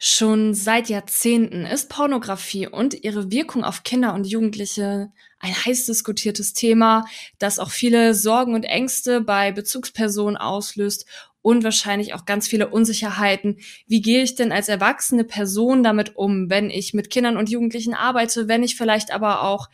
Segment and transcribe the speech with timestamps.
[0.00, 6.52] Schon seit Jahrzehnten ist Pornografie und ihre Wirkung auf Kinder und Jugendliche ein heiß diskutiertes
[6.52, 7.04] Thema,
[7.40, 11.04] das auch viele Sorgen und Ängste bei Bezugspersonen auslöst
[11.42, 13.58] und wahrscheinlich auch ganz viele Unsicherheiten.
[13.88, 17.94] Wie gehe ich denn als erwachsene Person damit um, wenn ich mit Kindern und Jugendlichen
[17.94, 19.68] arbeite, wenn ich vielleicht aber auch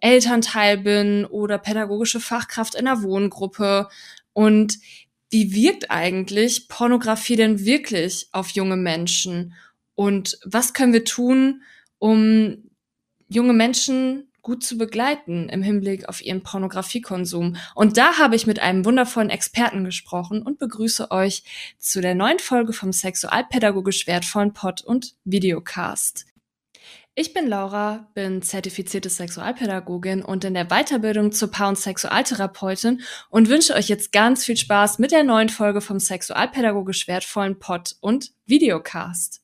[0.00, 3.88] Elternteil bin oder pädagogische Fachkraft in einer Wohngruppe?
[4.32, 4.78] Und
[5.32, 9.54] wie wirkt eigentlich Pornografie denn wirklich auf junge Menschen?
[9.94, 11.62] Und was können wir tun,
[11.98, 12.70] um
[13.28, 17.56] junge Menschen gut zu begleiten im Hinblick auf ihren Pornografiekonsum.
[17.74, 21.44] Und da habe ich mit einem wundervollen Experten gesprochen und begrüße euch
[21.78, 26.26] zu der neuen Folge vom sexualpädagogisch wertvollen Pod und Videocast.
[27.14, 33.50] Ich bin Laura, bin zertifizierte Sexualpädagogin und in der Weiterbildung zur Paar- und Sexualtherapeutin und
[33.50, 38.30] wünsche euch jetzt ganz viel Spaß mit der neuen Folge vom sexualpädagogisch wertvollen Pod und
[38.46, 39.41] Videocast.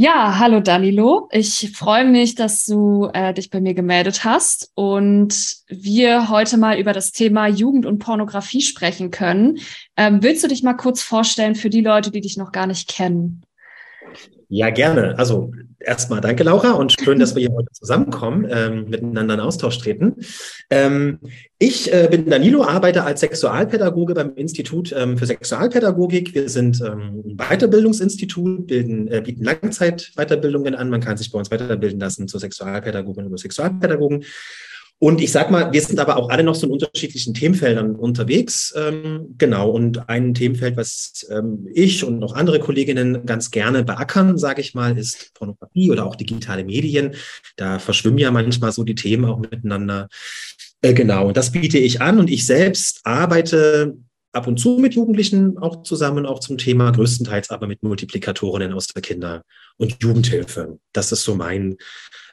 [0.00, 1.28] Ja, hallo Danilo.
[1.32, 5.34] Ich freue mich, dass du äh, dich bei mir gemeldet hast und
[5.66, 9.58] wir heute mal über das Thema Jugend und Pornografie sprechen können.
[9.96, 12.88] Ähm, willst du dich mal kurz vorstellen für die Leute, die dich noch gar nicht
[12.88, 13.42] kennen?
[14.50, 15.18] Ja, gerne.
[15.18, 19.78] Also erstmal danke, Laura, und schön, dass wir hier heute zusammenkommen, ähm, miteinander in Austausch
[19.78, 20.16] treten.
[20.70, 21.18] Ähm,
[21.58, 26.34] ich äh, bin Danilo, arbeite als Sexualpädagoge beim Institut ähm, für Sexualpädagogik.
[26.34, 30.88] Wir sind ähm, ein Weiterbildungsinstitut, bilden, äh, bieten Langzeitweiterbildungen an.
[30.88, 34.24] Man kann sich bei uns weiterbilden lassen zur Sexualpädagogin oder Sexualpädagogen.
[35.00, 38.74] Und ich sag mal, wir sind aber auch alle noch so in unterschiedlichen Themenfeldern unterwegs.
[38.76, 39.70] Ähm, genau.
[39.70, 44.74] Und ein Themenfeld, was ähm, ich und noch andere Kolleginnen ganz gerne beackern, sage ich
[44.74, 47.14] mal, ist Pornografie oder auch digitale Medien.
[47.56, 50.08] Da verschwimmen ja manchmal so die Themen auch miteinander.
[50.82, 51.28] Äh, genau.
[51.28, 52.18] Und das biete ich an.
[52.18, 53.96] Und ich selbst arbeite
[54.32, 58.88] ab und zu mit Jugendlichen auch zusammen, auch zum Thema, größtenteils aber mit Multiplikatorinnen aus
[58.88, 59.42] der Kinder-
[59.76, 60.78] und Jugendhilfe.
[60.92, 61.76] Das ist so mein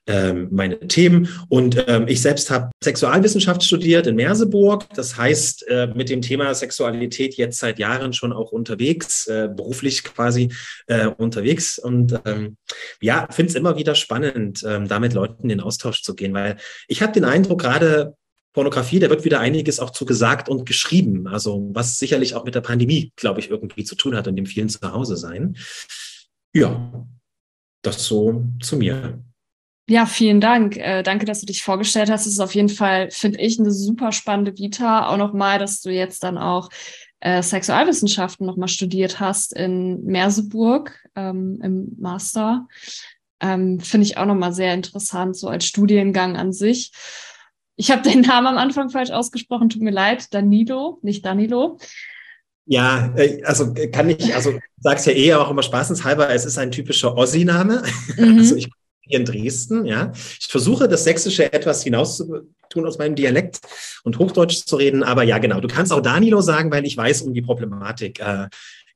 [0.08, 1.28] ähm, meine Themen.
[1.50, 4.88] Und ähm, ich selbst habe Sexualwissenschaft studiert in Merseburg.
[4.94, 10.04] Das heißt, äh, mit dem Thema Sexualität jetzt seit Jahren schon auch unterwegs, äh, beruflich
[10.04, 10.54] quasi
[10.88, 11.80] äh, unterwegs.
[11.80, 12.58] Und ähm,
[13.02, 16.34] ja, finde es immer wieder spannend, ähm, da mit Leuten in den Austausch zu gehen,
[16.34, 16.58] weil
[16.88, 18.16] ich habe den Eindruck, gerade
[18.54, 21.28] Pornografie, da wird wieder einiges auch zu gesagt und geschrieben.
[21.28, 24.46] Also was sicherlich auch mit der Pandemie, glaube ich, irgendwie zu tun hat und dem
[24.46, 25.58] vielen Zuhause sein.
[26.54, 27.06] Ja,
[27.82, 29.25] das so zu mir.
[29.88, 30.78] Ja, vielen Dank.
[30.78, 32.26] Äh, danke, dass du dich vorgestellt hast.
[32.26, 35.08] Es ist auf jeden Fall, finde ich, eine super spannende Vita.
[35.08, 36.70] Auch nochmal, dass du jetzt dann auch
[37.20, 42.68] äh, Sexualwissenschaften nochmal studiert hast in Merseburg ähm, im Master.
[43.40, 46.92] Ähm, finde ich auch nochmal sehr interessant, so als Studiengang an sich.
[47.76, 50.34] Ich habe den Namen am Anfang falsch ausgesprochen, tut mir leid.
[50.34, 51.78] Danilo, nicht Danilo.
[52.66, 56.72] Ja, äh, also kann ich, also sag's ja eh auch immer spaßenshalber, es ist ein
[56.72, 57.84] typischer Ossi-Name.
[58.18, 58.38] Mhm.
[58.40, 58.70] Also ich
[59.08, 60.12] hier in Dresden, ja.
[60.40, 63.60] Ich versuche, das Sächsische etwas hinauszutun aus meinem Dialekt
[64.04, 65.60] und Hochdeutsch zu reden, aber ja, genau.
[65.60, 68.20] Du kannst auch Danilo sagen, weil ich weiß um die Problematik.
[68.20, 68.50] Äh,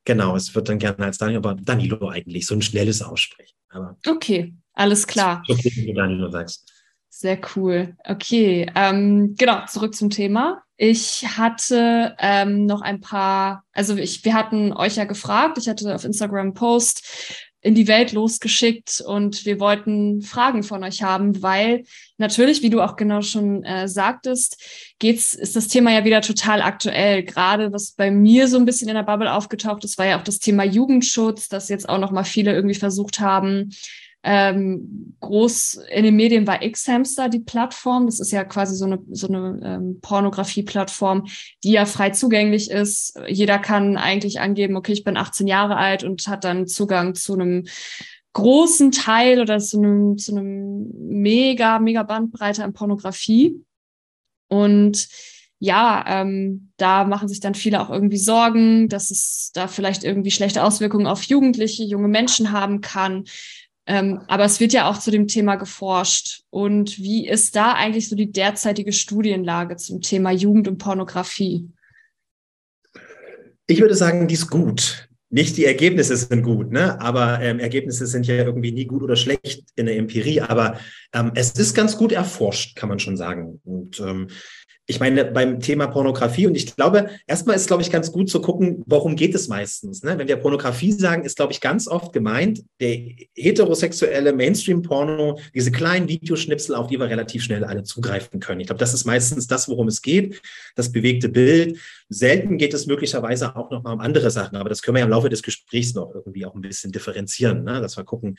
[0.06, 3.56] genau, es wird dann gerne als Danilo, aber Danilo eigentlich, so ein schnelles Aussprechen.
[3.70, 5.44] Aber okay, alles klar.
[5.48, 6.72] Okay, wie du Danilo sagst.
[7.12, 7.96] Sehr cool.
[8.06, 10.64] Okay, ähm, genau, zurück zum Thema.
[10.78, 15.94] Ich hatte ähm, noch ein paar, also ich, wir hatten euch ja gefragt, ich hatte
[15.94, 21.42] auf Instagram einen Post, in die Welt losgeschickt und wir wollten Fragen von euch haben,
[21.42, 21.84] weil
[22.18, 26.62] natürlich, wie du auch genau schon äh, sagtest, geht's, ist das Thema ja wieder total
[26.62, 27.24] aktuell.
[27.24, 30.24] Gerade was bei mir so ein bisschen in der Bubble aufgetaucht ist, war ja auch
[30.24, 33.72] das Thema Jugendschutz, das jetzt auch noch mal viele irgendwie versucht haben,
[34.24, 38.06] ähm, groß in den Medien war X-Hamster die Plattform.
[38.06, 41.28] Das ist ja quasi so eine, so eine ähm, Pornografie-Plattform,
[41.64, 43.18] die ja frei zugänglich ist.
[43.28, 47.34] Jeder kann eigentlich angeben, okay, ich bin 18 Jahre alt und hat dann Zugang zu
[47.34, 47.66] einem
[48.34, 53.64] großen Teil oder zu einem, zu einem mega, mega Bandbreite an Pornografie.
[54.50, 55.08] Und
[55.60, 60.32] ja, ähm, da machen sich dann viele auch irgendwie Sorgen, dass es da vielleicht irgendwie
[60.32, 63.26] schlechte Auswirkungen auf Jugendliche, junge Menschen haben kann.
[63.90, 66.44] Ähm, aber es wird ja auch zu dem Thema geforscht.
[66.52, 71.68] Und wie ist da eigentlich so die derzeitige Studienlage zum Thema Jugend und Pornografie?
[73.66, 75.10] Ich würde sagen, die ist gut.
[75.32, 77.02] Nicht die Ergebnisse sind gut, ne?
[77.02, 80.42] aber ähm, Ergebnisse sind ja irgendwie nie gut oder schlecht in der Empirie.
[80.42, 80.80] Aber
[81.14, 83.60] ähm, es ist ganz gut erforscht, kann man schon sagen.
[83.64, 84.28] Und ähm,
[84.90, 88.42] ich meine, beim Thema Pornografie, und ich glaube, erstmal ist, glaube ich, ganz gut zu
[88.42, 90.02] gucken, worum geht es meistens.
[90.02, 90.18] Ne?
[90.18, 92.98] Wenn wir Pornografie sagen, ist, glaube ich, ganz oft gemeint, der
[93.36, 98.62] heterosexuelle Mainstream-Porno, diese kleinen Videoschnipsel, auf die wir relativ schnell alle zugreifen können.
[98.62, 100.42] Ich glaube, das ist meistens das, worum es geht,
[100.76, 101.78] das bewegte Bild.
[102.10, 105.06] Selten geht es möglicherweise auch noch mal um andere Sachen, aber das können wir ja
[105.06, 107.80] im Laufe des Gesprächs noch irgendwie auch ein bisschen differenzieren, ne?
[107.80, 108.38] dass wir gucken,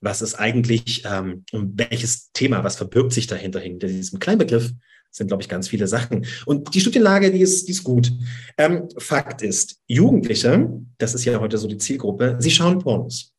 [0.00, 4.70] was ist eigentlich, ähm, um welches Thema, was verbirgt sich dahinter, hinter diesem kleinen Begriff
[5.10, 6.26] sind, glaube ich, ganz viele Sachen.
[6.46, 8.12] Und die Studienlage, die ist, die ist gut.
[8.56, 13.32] Ähm, Fakt ist, Jugendliche, das ist ja heute so die Zielgruppe, sie schauen Pornos.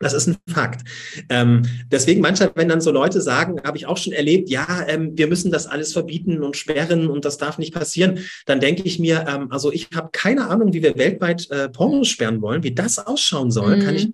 [0.00, 0.88] Das ist ein Fakt.
[1.28, 5.18] Ähm, deswegen manchmal, wenn dann so Leute sagen, habe ich auch schon erlebt, ja, ähm,
[5.18, 9.00] wir müssen das alles verbieten und sperren und das darf nicht passieren, dann denke ich
[9.00, 12.74] mir, ähm, also ich habe keine Ahnung, wie wir weltweit äh, Pornos sperren wollen, wie
[12.74, 13.82] das ausschauen soll, mhm.
[13.82, 14.08] kann ich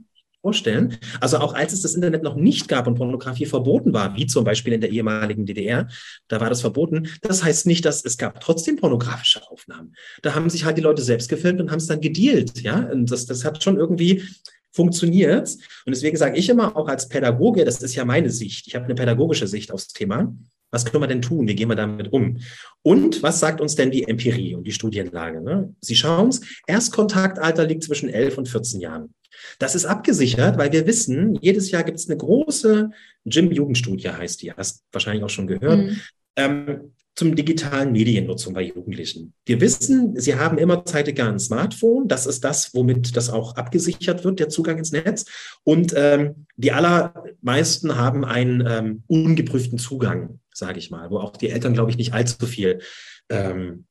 [0.44, 0.98] vorstellen.
[1.20, 4.44] Also auch als es das Internet noch nicht gab und Pornografie verboten war, wie zum
[4.44, 5.88] Beispiel in der ehemaligen DDR,
[6.28, 7.08] da war das verboten.
[7.22, 9.94] Das heißt nicht, dass es gab trotzdem pornografische Aufnahmen.
[10.20, 12.90] Da haben sich halt die Leute selbst gefilmt und haben es dann gedealt, ja.
[12.92, 14.22] Und das, das hat schon irgendwie
[14.70, 15.48] funktioniert.
[15.86, 18.66] Und deswegen sage ich immer auch als Pädagoge, das ist ja meine Sicht.
[18.66, 20.30] Ich habe eine pädagogische Sicht aufs Thema.
[20.70, 21.48] Was können wir denn tun?
[21.48, 22.38] Wie gehen wir damit um?
[22.82, 25.40] Und was sagt uns denn die Empirie und die Studienlage?
[25.40, 25.72] Ne?
[25.80, 29.14] Sie schauen es, Erstkontaktalter liegt zwischen 11 und 14 Jahren.
[29.58, 32.90] Das ist abgesichert, weil wir wissen, jedes Jahr gibt es eine große
[33.24, 36.00] Gym-Jugendstudie, heißt die, hast wahrscheinlich auch schon gehört, mhm.
[36.36, 39.34] ähm, zum digitalen Mediennutzung bei Jugendlichen.
[39.46, 42.08] Wir wissen, sie haben immer zeitiger ein Smartphone.
[42.08, 45.24] Das ist das, womit das auch abgesichert wird, der Zugang ins Netz.
[45.62, 51.50] Und ähm, die allermeisten haben einen ähm, ungeprüften Zugang, sage ich mal, wo auch die
[51.50, 52.80] Eltern, glaube ich, nicht allzu viel
[53.28, 53.86] ähm,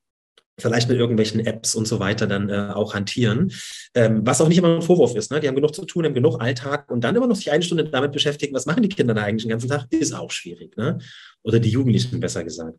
[0.59, 3.51] vielleicht mit irgendwelchen Apps und so weiter dann äh, auch hantieren.
[3.95, 5.31] Ähm, was auch nicht immer ein Vorwurf ist.
[5.31, 5.39] Ne?
[5.39, 7.85] Die haben genug zu tun, haben genug Alltag und dann immer noch sich eine Stunde
[7.85, 10.77] damit beschäftigen, was machen die Kinder da eigentlich den ganzen Tag, ist auch schwierig.
[10.77, 10.99] Ne?
[11.43, 12.77] Oder die Jugendlichen besser gesagt.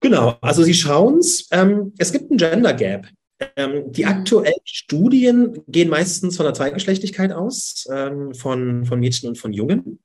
[0.00, 1.48] Genau, also sie schauen es.
[1.50, 3.08] Ähm, es gibt ein Gender Gap.
[3.56, 4.10] Ähm, die mhm.
[4.10, 10.00] aktuellen Studien gehen meistens von der Zweigeschlechtigkeit aus, ähm, von, von Mädchen und von Jungen.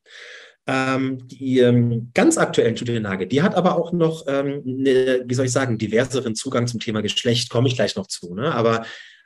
[0.67, 5.45] Ähm, die ähm, ganz aktuellen Studienlage, die hat aber auch noch, ähm, eine, wie soll
[5.45, 8.35] ich sagen, diverseren Zugang zum Thema Geschlecht, komme ich gleich noch zu.
[8.35, 8.53] Ne?
[8.53, 8.85] Aber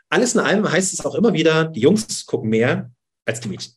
[0.09, 2.91] alles in allem heißt es auch immer wieder, die Jungs gucken mehr
[3.25, 3.73] als die Mädchen.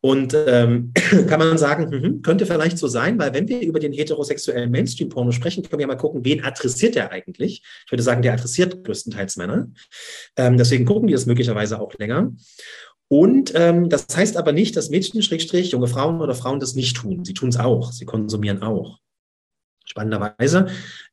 [0.00, 0.92] Und ähm,
[1.28, 5.32] kann man sagen, mh, könnte vielleicht so sein, weil wenn wir über den heterosexuellen Mainstream-Porno
[5.32, 7.62] sprechen, können wir mal gucken, wen adressiert der eigentlich?
[7.84, 9.68] Ich würde sagen, der adressiert größtenteils Männer.
[10.36, 12.32] Ähm, deswegen gucken die das möglicherweise auch länger.
[13.08, 16.96] Und ähm, das heißt aber nicht, dass Mädchen, Schrägstrich, junge Frauen oder Frauen das nicht
[16.96, 17.24] tun.
[17.24, 18.98] Sie tun es auch, sie konsumieren auch.
[19.84, 20.66] Spannenderweise,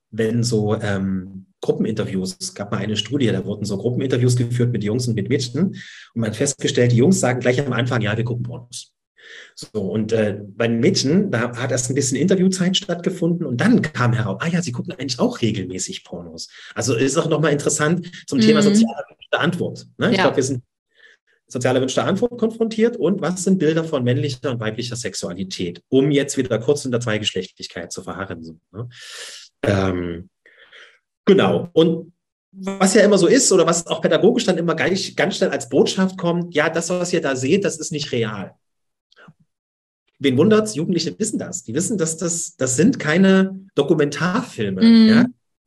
[0.10, 4.84] wenn so ähm, Gruppeninterviews, es gab mal eine Studie, da wurden so Gruppeninterviews geführt mit
[4.84, 5.82] Jungs und mit Mädchen und
[6.16, 8.94] man hat festgestellt, die Jungs sagen gleich am Anfang, ja, wir gucken Pornos.
[9.56, 13.82] So, und äh, bei den Mädchen, da hat erst ein bisschen Interviewzeit stattgefunden und dann
[13.82, 16.50] kam heraus, ah ja, sie gucken eigentlich auch regelmäßig Pornos.
[16.74, 18.44] Also ist auch nochmal interessant zum mhm.
[18.44, 19.88] Thema soziale Antwort.
[19.98, 20.12] Ne?
[20.12, 20.24] Ich ja.
[20.24, 20.64] glaube, wir sind
[21.48, 26.12] soziale Wünsche der Antwort konfrontiert und was sind Bilder von männlicher und weiblicher Sexualität, um
[26.12, 28.44] jetzt wieder kurz in der Zweigeschlechtlichkeit zu verharren.
[28.44, 28.90] So, ne?
[29.64, 30.30] ähm,
[31.26, 31.70] genau.
[31.74, 32.14] Und
[32.52, 35.70] was ja immer so ist oder was auch pädagogisch dann immer ganz, ganz schnell als
[35.70, 38.54] Botschaft kommt, ja, das, was ihr da seht, das ist nicht real.
[40.20, 40.76] Wen wundert's?
[40.76, 41.64] Jugendliche wissen das.
[41.64, 45.08] Die wissen, dass das, das sind keine Dokumentarfilme, mm.
[45.10, 45.26] ja,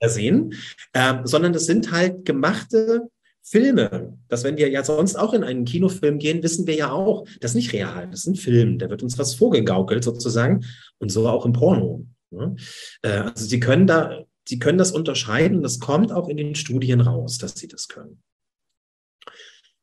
[0.09, 0.55] sehen,
[0.93, 3.11] äh, sondern das sind halt gemachte
[3.49, 7.29] Filme, dass wenn wir ja sonst auch in einen Kinofilm gehen, wissen wir ja auch,
[7.41, 10.65] das ist nicht real, das ist ein Film, da wird uns was vorgegaukelt sozusagen
[10.99, 12.05] und so auch im Porno.
[12.31, 12.57] Ne?
[13.03, 17.01] Äh, also sie können da, sie können das unterscheiden, das kommt auch in den Studien
[17.01, 18.21] raus, dass sie das können.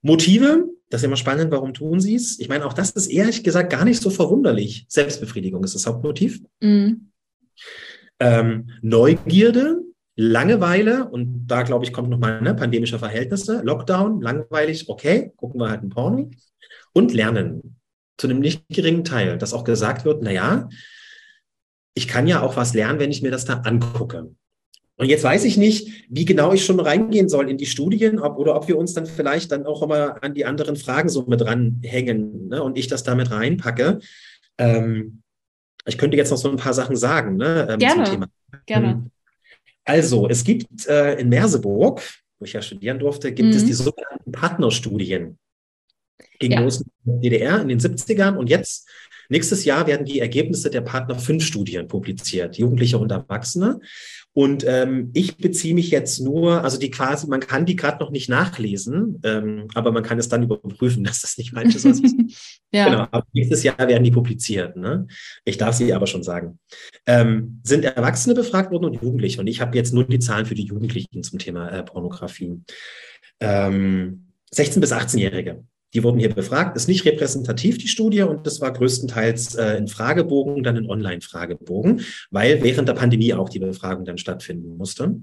[0.02, 2.38] Motive, das ist immer spannend, warum tun sie es?
[2.40, 4.86] Ich meine, auch das ist ehrlich gesagt gar nicht so verwunderlich.
[4.90, 6.42] Selbstbefriedigung ist das Hauptmotiv.
[6.60, 7.12] Mhm.
[8.20, 9.82] Ähm, Neugierde,
[10.16, 15.70] Langeweile, und da glaube ich, kommt nochmal ne, pandemische Verhältnisse, Lockdown, langweilig, okay, gucken wir
[15.70, 16.30] halt ein Porno.
[16.94, 17.78] Und Lernen
[18.18, 20.70] zu einem nicht geringen Teil, dass auch gesagt wird, naja,
[21.96, 24.32] ich kann ja auch was lernen, wenn ich mir das da angucke.
[24.96, 28.38] Und jetzt weiß ich nicht, wie genau ich schon reingehen soll in die Studien ob,
[28.38, 31.44] oder ob wir uns dann vielleicht dann auch immer an die anderen Fragen so mit
[31.44, 34.00] ranhängen ne, und ich das damit reinpacke.
[34.60, 35.24] Ähm,
[35.86, 38.28] ich könnte jetzt noch so ein paar Sachen sagen ne, ähm, gerne, zum Thema.
[38.68, 39.10] Gerne.
[39.86, 42.02] Also, es gibt äh, in Merseburg,
[42.40, 43.56] wo ich ja studieren durfte, gibt mhm.
[43.56, 45.38] es die sogenannten Partnerstudien.
[46.40, 46.62] Ging ja.
[46.62, 46.72] der
[47.06, 48.88] DDR in den 70ern und jetzt
[49.34, 53.80] Nächstes Jahr werden die Ergebnisse der Partner 5 Studien publiziert, Jugendliche und Erwachsene.
[54.32, 58.12] Und ähm, ich beziehe mich jetzt nur, also die quasi, man kann die gerade noch
[58.12, 61.86] nicht nachlesen, ähm, aber man kann es dann überprüfen, dass das nicht falsch ist.
[61.86, 62.14] Was ich,
[62.72, 62.86] ja.
[62.86, 64.76] Genau, aber nächstes Jahr werden die publiziert.
[64.76, 65.08] Ne?
[65.46, 66.60] Ich darf sie aber schon sagen.
[67.08, 69.42] Ähm, sind Erwachsene befragt worden und Jugendliche?
[69.42, 72.62] Und ich habe jetzt nur die Zahlen für die Jugendlichen zum Thema äh, Pornografie.
[73.42, 75.64] 16- ähm, bis 18-Jährige.
[75.94, 79.88] Die wurden hier befragt, ist nicht repräsentativ, die Studie, und das war größtenteils äh, in
[79.88, 85.16] Fragebogen, dann in Online-Fragebogen, weil während der Pandemie auch die Befragung dann stattfinden musste,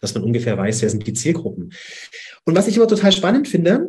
[0.00, 1.72] dass man ungefähr weiß, wer sind die Zielgruppen.
[2.44, 3.88] Und was ich immer total spannend finde,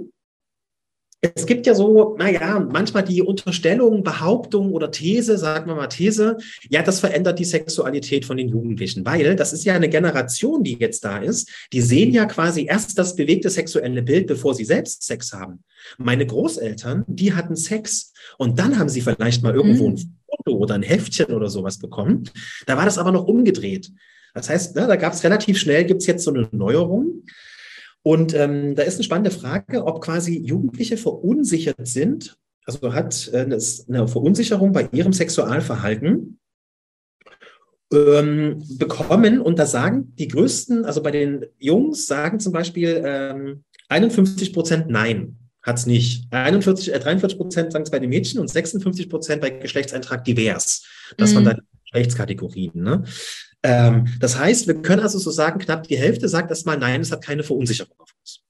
[1.33, 6.37] es gibt ja so, naja, manchmal die Unterstellung, Behauptung oder These, sagen wir mal These,
[6.69, 10.77] ja, das verändert die Sexualität von den Jugendlichen, weil das ist ja eine Generation, die
[10.79, 15.03] jetzt da ist, die sehen ja quasi erst das bewegte sexuelle Bild, bevor sie selbst
[15.03, 15.63] Sex haben.
[15.97, 20.17] Meine Großeltern, die hatten Sex und dann haben sie vielleicht mal irgendwo ein mhm.
[20.29, 22.29] Foto oder ein Heftchen oder sowas bekommen.
[22.65, 23.91] Da war das aber noch umgedreht.
[24.33, 27.23] Das heißt, ne, da gab es relativ schnell, gibt es jetzt so eine Neuerung.
[28.05, 33.47] Und ähm, da ist eine spannende Frage, ob quasi Jugendliche verunsichert sind, also hat äh,
[33.87, 36.37] eine Verunsicherung bei ihrem Sexualverhalten
[37.91, 39.41] ähm, bekommen.
[39.41, 44.87] Und da sagen die größten, also bei den Jungs sagen zum Beispiel ähm, 51 Prozent
[44.87, 46.27] Nein, hat es nicht.
[46.29, 50.85] 41, äh, 43 Prozent sagen es bei den Mädchen und 56 Prozent bei Geschlechtseintrag divers.
[51.17, 51.37] Das mhm.
[51.37, 52.83] waren dann Geschlechtskategorien.
[52.83, 53.03] Ne?
[53.65, 57.11] Ähm, das heißt, wir können also so sagen, knapp die Hälfte sagt erstmal, nein, es
[57.11, 58.41] hat keine Verunsicherung auf uns.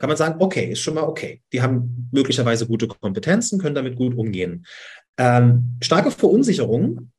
[0.00, 1.40] Kann man sagen, okay, ist schon mal okay.
[1.52, 4.66] Die haben möglicherweise gute Kompetenzen, können damit gut umgehen.
[5.16, 7.12] Ähm, starke Verunsicherung,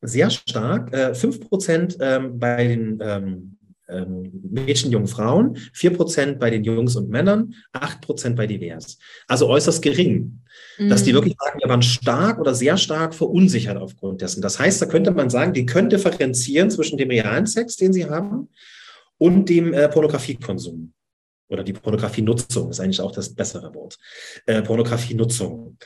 [0.00, 3.58] sehr stark, äh, 5% ähm, bei den ähm,
[3.90, 8.98] ähm, Mädchen, jungen Frauen, 4% bei den Jungs und Männern, 8% bei divers.
[9.26, 10.42] Also äußerst gering.
[10.78, 10.88] Mhm.
[10.88, 11.16] Dass die mhm.
[11.16, 14.42] wirklich sagen, wir waren stark oder sehr stark verunsichert aufgrund dessen.
[14.42, 18.06] Das heißt, da könnte man sagen, die können differenzieren zwischen dem realen Sex, den sie
[18.06, 18.48] haben,
[19.18, 20.92] und dem äh, Pornografiekonsum.
[21.48, 23.98] Oder die Pornografienutzung ist eigentlich auch das bessere Wort.
[24.46, 25.76] Äh, Pornografienutzung.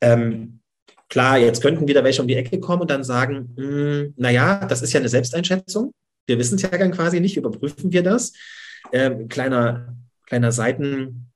[0.00, 0.60] Ähm,
[1.08, 4.66] Klar, jetzt könnten wieder welche um die Ecke kommen und dann sagen, mh, hm, naja,
[4.66, 5.92] das ist ja eine Selbsteinschätzung.
[6.26, 8.32] Wir wissen es ja dann quasi nicht, überprüfen wir das.
[8.92, 11.30] Ähm, kleiner, kleiner Seiten,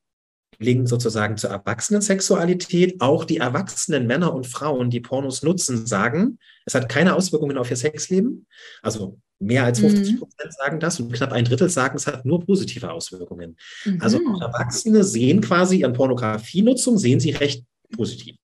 [0.59, 3.01] Link sozusagen zur Erwachsenensexualität.
[3.01, 7.71] Auch die erwachsenen Männer und Frauen, die Pornos nutzen, sagen, es hat keine Auswirkungen auf
[7.71, 8.47] ihr Sexleben.
[8.83, 10.19] Also mehr als 50 mhm.
[10.19, 10.57] Prozent mhm.
[10.59, 13.57] sagen das und knapp ein Drittel sagen, es hat nur positive Auswirkungen.
[13.85, 14.03] Mhm.
[14.03, 17.65] Also auch Erwachsene sehen quasi ihren Pornografienutzung, sehen sie recht
[17.97, 18.37] positiv.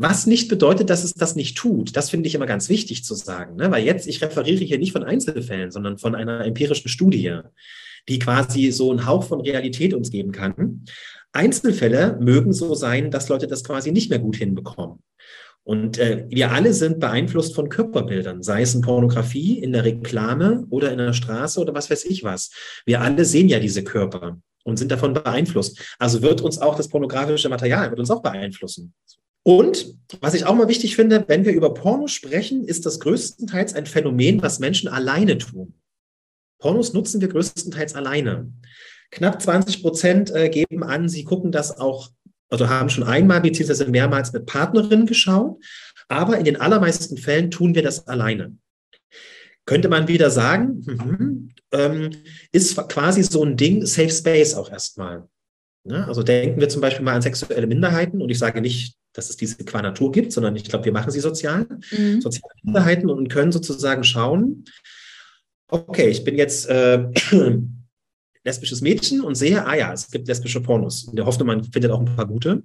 [0.00, 1.94] Was nicht bedeutet, dass es das nicht tut.
[1.94, 3.56] Das finde ich immer ganz wichtig zu sagen.
[3.56, 3.70] Ne?
[3.70, 7.40] Weil jetzt, ich referiere hier nicht von Einzelfällen, sondern von einer empirischen Studie,
[8.08, 10.86] die quasi so einen Hauch von Realität uns geben kann.
[11.32, 15.00] Einzelfälle mögen so sein, dass Leute das quasi nicht mehr gut hinbekommen.
[15.64, 20.64] Und äh, wir alle sind beeinflusst von Körperbildern, sei es in Pornografie, in der Reklame
[20.70, 22.50] oder in der Straße oder was weiß ich was.
[22.86, 25.78] Wir alle sehen ja diese Körper und sind davon beeinflusst.
[25.98, 28.94] Also wird uns auch das pornografische Material, wird uns auch beeinflussen.
[29.42, 33.74] Und was ich auch mal wichtig finde, wenn wir über Porno sprechen, ist das größtenteils
[33.74, 35.74] ein Phänomen, was Menschen alleine tun.
[36.58, 38.52] Pornos nutzen wir größtenteils alleine.
[39.10, 42.10] Knapp 20 Prozent äh, geben an, sie gucken das auch,
[42.48, 43.86] also haben schon einmal bzw.
[43.86, 45.58] mehrmals mit Partnerinnen geschaut,
[46.08, 48.56] aber in den allermeisten Fällen tun wir das alleine.
[49.66, 52.10] Könnte man wieder sagen, mhm, ähm,
[52.52, 55.28] ist quasi so ein Ding, Safe Space auch erstmal.
[55.84, 59.30] Ja, also denken wir zum Beispiel mal an sexuelle Minderheiten und ich sage nicht, dass
[59.30, 62.20] es diese qua Natur gibt, sondern ich glaube, wir machen sie sozial, mhm.
[62.20, 64.64] soziale Minderheiten und können sozusagen schauen,
[65.68, 67.08] okay, ich bin jetzt äh,
[68.44, 71.04] lesbisches Mädchen und sehe, ah ja, es gibt lesbische Pornos.
[71.04, 72.62] In der Hoffnung, man findet auch ein paar gute.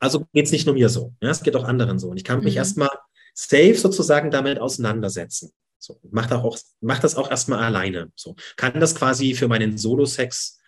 [0.00, 2.08] Also geht es nicht nur mir so, ja, es geht auch anderen so.
[2.08, 2.58] Und ich kann mich mhm.
[2.58, 2.90] erstmal
[3.34, 5.52] safe sozusagen damit auseinandersetzen.
[5.78, 8.10] So, mach, auch, mach das auch erstmal alleine.
[8.16, 10.58] So, kann das quasi für meinen Solo-Sex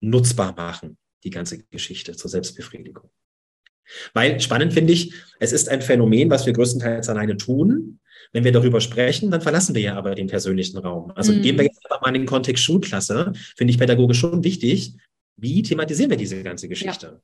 [0.00, 3.10] nutzbar machen, die ganze Geschichte zur Selbstbefriedigung.
[4.14, 8.00] Weil spannend finde ich, es ist ein Phänomen, was wir größtenteils alleine tun.
[8.32, 11.12] Wenn wir darüber sprechen, dann verlassen wir ja aber den persönlichen Raum.
[11.14, 11.42] Also mhm.
[11.42, 14.94] gehen wir jetzt aber mal in den Kontext Schulklasse, finde ich pädagogisch schon wichtig.
[15.36, 17.06] Wie thematisieren wir diese ganze Geschichte?
[17.06, 17.20] Ja.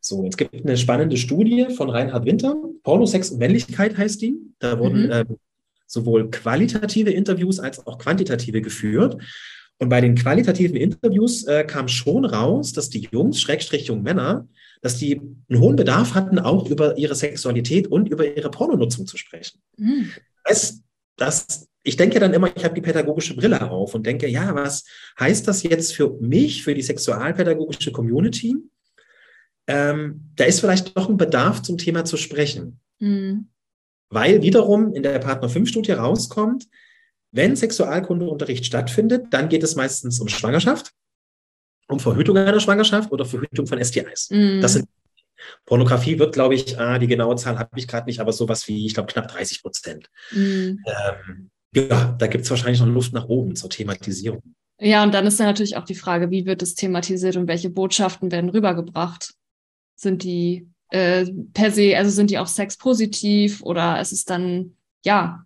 [0.00, 4.34] So, es gibt eine spannende Studie von Reinhard Winter, Porno, Sex und Männlichkeit heißt die.
[4.58, 5.10] Da wurden mhm.
[5.10, 5.24] äh,
[5.86, 9.20] sowohl qualitative Interviews als auch quantitative geführt.
[9.78, 14.46] Und bei den qualitativen Interviews äh, kam schon raus, dass die Jungs, Schrägstrich jungen Männer,
[14.80, 19.16] dass die einen hohen Bedarf hatten, auch über ihre Sexualität und über ihre Pornonutzung zu
[19.16, 19.60] sprechen.
[19.76, 20.10] Mhm.
[20.44, 20.82] Das,
[21.16, 24.84] das, ich denke dann immer, ich habe die pädagogische Brille auf und denke, ja, was
[25.18, 28.56] heißt das jetzt für mich, für die sexualpädagogische Community?
[29.70, 32.80] ähm, da ist vielleicht doch ein Bedarf zum Thema zu sprechen.
[32.98, 33.48] Mhm.
[34.08, 36.66] Weil wiederum in der Partner 5 Studie rauskommt,
[37.30, 40.92] wenn Sexualkundeunterricht stattfindet, dann geht es meistens um Schwangerschaft,
[41.90, 44.30] um Verhütung einer Schwangerschaft oder Verhütung von STIs.
[44.30, 44.60] Mhm.
[44.60, 44.88] Das sind
[45.66, 48.86] Pornografie wird, glaube ich, ah, die genaue Zahl habe ich gerade nicht, aber sowas wie,
[48.86, 50.10] ich glaube, knapp 30 Prozent.
[50.32, 50.84] Mhm.
[50.86, 54.42] Ähm, ja, da gibt es wahrscheinlich noch Luft nach oben zur Thematisierung.
[54.80, 57.70] Ja, und dann ist dann natürlich auch die Frage, wie wird es thematisiert und welche
[57.70, 59.34] Botschaften werden rübergebracht?
[59.94, 65.44] Sind die äh, per se, also sind die auch sexpositiv oder ist es dann, ja,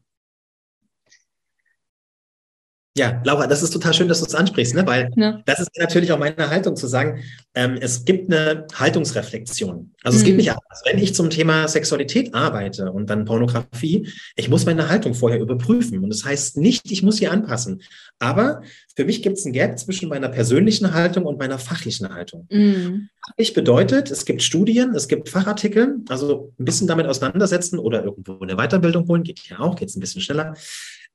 [2.96, 4.86] ja, Laura, das ist total schön, dass du es ansprichst, ne?
[4.86, 5.42] weil ja.
[5.46, 7.24] das ist natürlich auch meine Haltung zu sagen,
[7.56, 9.92] ähm, es gibt eine Haltungsreflexion.
[10.04, 10.20] Also mhm.
[10.20, 10.82] es geht nicht anders.
[10.84, 15.98] Wenn ich zum Thema Sexualität arbeite und dann Pornografie, ich muss meine Haltung vorher überprüfen.
[16.04, 17.82] Und das heißt nicht, ich muss sie anpassen.
[18.20, 18.62] Aber
[18.94, 22.46] für mich gibt es ein Gap zwischen meiner persönlichen Haltung und meiner fachlichen Haltung.
[22.48, 23.08] Mhm.
[23.26, 28.38] Fachlich bedeutet, es gibt Studien, es gibt Fachartikel, also ein bisschen damit auseinandersetzen oder irgendwo
[28.38, 30.54] eine Weiterbildung holen, geht ja auch, geht es ein bisschen schneller.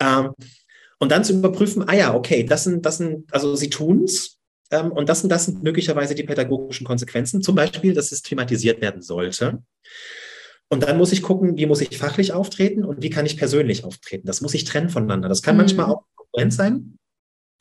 [0.02, 0.32] Ähm,
[1.00, 4.38] und dann zu überprüfen, ah ja, okay, das sind, das sind, also sie tun's,
[4.72, 8.82] ähm, und das sind, das sind möglicherweise die pädagogischen Konsequenzen, zum Beispiel, dass es thematisiert
[8.82, 9.64] werden sollte.
[10.70, 13.84] Und dann muss ich gucken, wie muss ich fachlich auftreten und wie kann ich persönlich
[13.84, 14.28] auftreten.
[14.28, 15.28] Das muss ich trennen voneinander.
[15.28, 15.62] Das kann mhm.
[15.62, 16.98] manchmal auch Konkurrenz sein,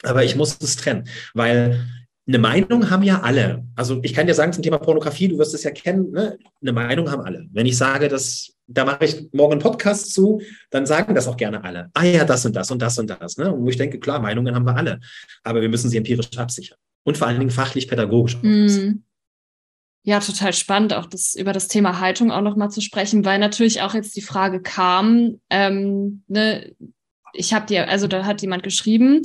[0.03, 1.87] aber ich muss es trennen, weil
[2.27, 3.65] eine Meinung haben ja alle.
[3.75, 6.37] Also ich kann dir sagen zum Thema Pornografie, du wirst es ja kennen, ne?
[6.61, 7.47] eine Meinung haben alle.
[7.53, 11.37] Wenn ich sage, dass da mache ich morgen einen Podcast zu, dann sagen das auch
[11.37, 11.91] gerne alle.
[11.95, 13.39] Ah ja, das und das und das und das.
[13.39, 13.53] Ne?
[13.53, 15.01] Und wo ich denke, klar, Meinungen haben wir alle,
[15.43, 16.79] aber wir müssen sie empirisch absichern.
[17.05, 18.37] Und vor allen Dingen fachlich, pädagogisch.
[18.43, 19.03] Mm.
[20.03, 23.83] Ja, total spannend, auch das über das Thema Haltung auch nochmal zu sprechen, weil natürlich
[23.83, 26.75] auch jetzt die Frage kam, ähm, ne,
[27.33, 29.23] ich habe dir, also da hat jemand geschrieben,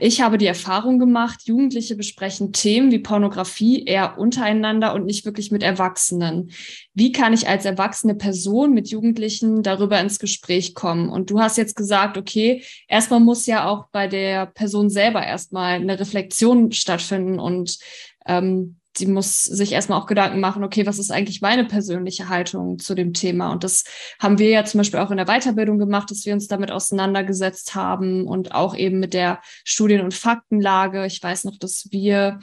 [0.00, 5.50] ich habe die Erfahrung gemacht, Jugendliche besprechen Themen wie Pornografie eher untereinander und nicht wirklich
[5.50, 6.50] mit Erwachsenen.
[6.94, 11.10] Wie kann ich als erwachsene Person mit Jugendlichen darüber ins Gespräch kommen?
[11.10, 15.74] Und du hast jetzt gesagt, okay, erstmal muss ja auch bei der Person selber erstmal
[15.74, 17.78] eine Reflexion stattfinden und
[18.26, 22.78] ähm, sie muss sich erstmal auch Gedanken machen, okay, was ist eigentlich meine persönliche Haltung
[22.78, 23.52] zu dem Thema?
[23.52, 23.84] Und das
[24.18, 27.74] haben wir ja zum Beispiel auch in der Weiterbildung gemacht, dass wir uns damit auseinandergesetzt
[27.74, 31.06] haben und auch eben mit der Studien- und Faktenlage.
[31.06, 32.40] Ich weiß noch, dass wir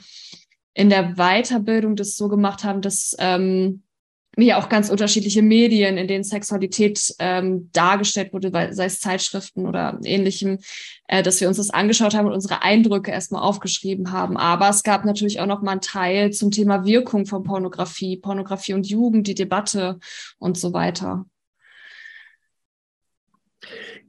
[0.74, 3.84] in der Weiterbildung das so gemacht haben, dass ähm,
[4.36, 9.98] wie auch ganz unterschiedliche Medien, in denen Sexualität ähm, dargestellt wurde, sei es Zeitschriften oder
[10.02, 10.58] ähnlichem,
[11.08, 14.36] äh, dass wir uns das angeschaut haben und unsere Eindrücke erstmal aufgeschrieben haben.
[14.36, 18.74] Aber es gab natürlich auch noch mal einen Teil zum Thema Wirkung von Pornografie, Pornografie
[18.74, 19.98] und Jugend, die Debatte
[20.38, 21.26] und so weiter.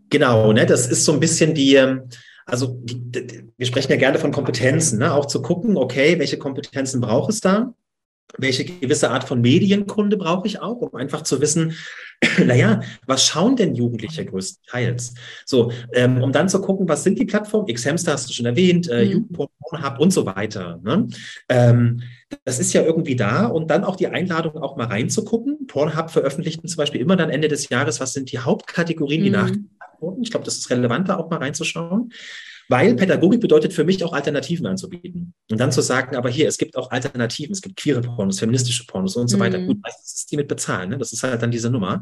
[0.10, 2.10] Genau, ne, das ist so ein bisschen die, ähm,
[2.46, 6.38] also die, die, wir sprechen ja gerne von Kompetenzen, ne, auch zu gucken, okay, welche
[6.38, 7.74] Kompetenzen braucht es da?
[8.38, 11.76] Welche gewisse Art von Medienkunde brauche ich auch, um einfach zu wissen,
[12.46, 15.14] naja, was schauen denn Jugendliche größtenteils?
[15.46, 17.68] So, ähm, um dann zu gucken, was sind die Plattformen?
[17.68, 19.30] X-Hamster hast du schon erwähnt, äh, mhm.
[19.32, 20.80] Pornhub und so weiter.
[20.84, 21.08] Ne?
[21.50, 22.02] Ähm,
[22.44, 25.68] das ist ja irgendwie da und dann auch die Einladung, auch mal reinzugucken.
[25.68, 29.36] Pornhub veröffentlicht zum Beispiel immer dann Ende des Jahres, was sind die Hauptkategorien, die mhm.
[29.36, 30.24] nachgefragt wurden.
[30.24, 32.12] Ich glaube, das ist relevant, da auch mal reinzuschauen.
[32.70, 35.34] Weil Pädagogik bedeutet für mich auch Alternativen anzubieten.
[35.52, 38.86] Und dann zu sagen, aber hier, es gibt auch Alternativen, es gibt queere Pornos, feministische
[38.86, 39.42] Pornos und so mhm.
[39.42, 39.60] weiter.
[39.60, 40.98] Gut, meistens ist die mit bezahlen, ne?
[40.98, 42.02] das ist halt dann diese Nummer.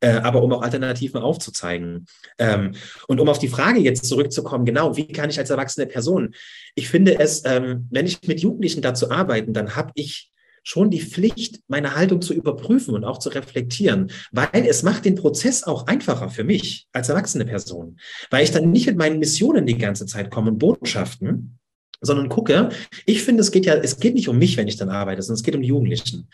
[0.00, 2.06] Äh, aber um auch Alternativen aufzuzeigen.
[2.38, 2.74] Ähm,
[3.06, 6.34] und um auf die Frage jetzt zurückzukommen, genau, wie kann ich als erwachsene Person?
[6.74, 10.31] Ich finde es, ähm, wenn ich mit Jugendlichen dazu arbeite, dann habe ich
[10.62, 15.16] schon die Pflicht, meine Haltung zu überprüfen und auch zu reflektieren, weil es macht den
[15.16, 17.98] Prozess auch einfacher für mich als erwachsene Person,
[18.30, 21.58] weil ich dann nicht mit meinen Missionen die ganze Zeit komme und Botschaften,
[22.00, 22.70] sondern gucke,
[23.06, 25.40] ich finde, es geht ja, es geht nicht um mich, wenn ich dann arbeite, sondern
[25.40, 26.28] es geht um die Jugendlichen.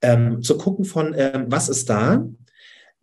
[0.00, 2.24] Ähm, zu gucken von, ähm, was ist da,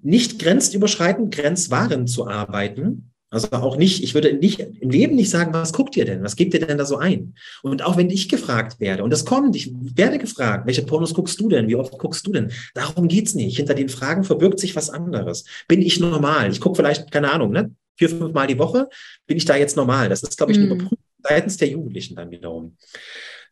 [0.01, 5.53] nicht grenzüberschreitend, grenzwahrend zu arbeiten, also auch nicht, ich würde nicht im Leben nicht sagen,
[5.53, 6.23] was guckt ihr denn?
[6.23, 7.35] Was gebt ihr denn da so ein?
[7.61, 11.39] Und auch wenn ich gefragt werde, und das kommt, ich werde gefragt, welche Pornos guckst
[11.39, 11.67] du denn?
[11.67, 12.51] Wie oft guckst du denn?
[12.73, 13.57] Darum geht's nicht.
[13.57, 15.45] Hinter den Fragen verbirgt sich was anderes.
[15.67, 16.51] Bin ich normal?
[16.51, 17.71] Ich gucke vielleicht, keine Ahnung, ne?
[17.97, 18.89] vier, fünf Mal die Woche.
[19.27, 20.09] Bin ich da jetzt normal?
[20.09, 20.73] Das ist, glaube ich, eine mhm.
[20.73, 22.77] Überprüfung seitens der Jugendlichen dann wiederum.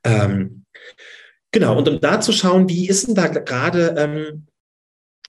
[0.03, 0.65] Ähm,
[1.51, 4.47] genau, und um da zu schauen, wie ist denn da gerade ähm,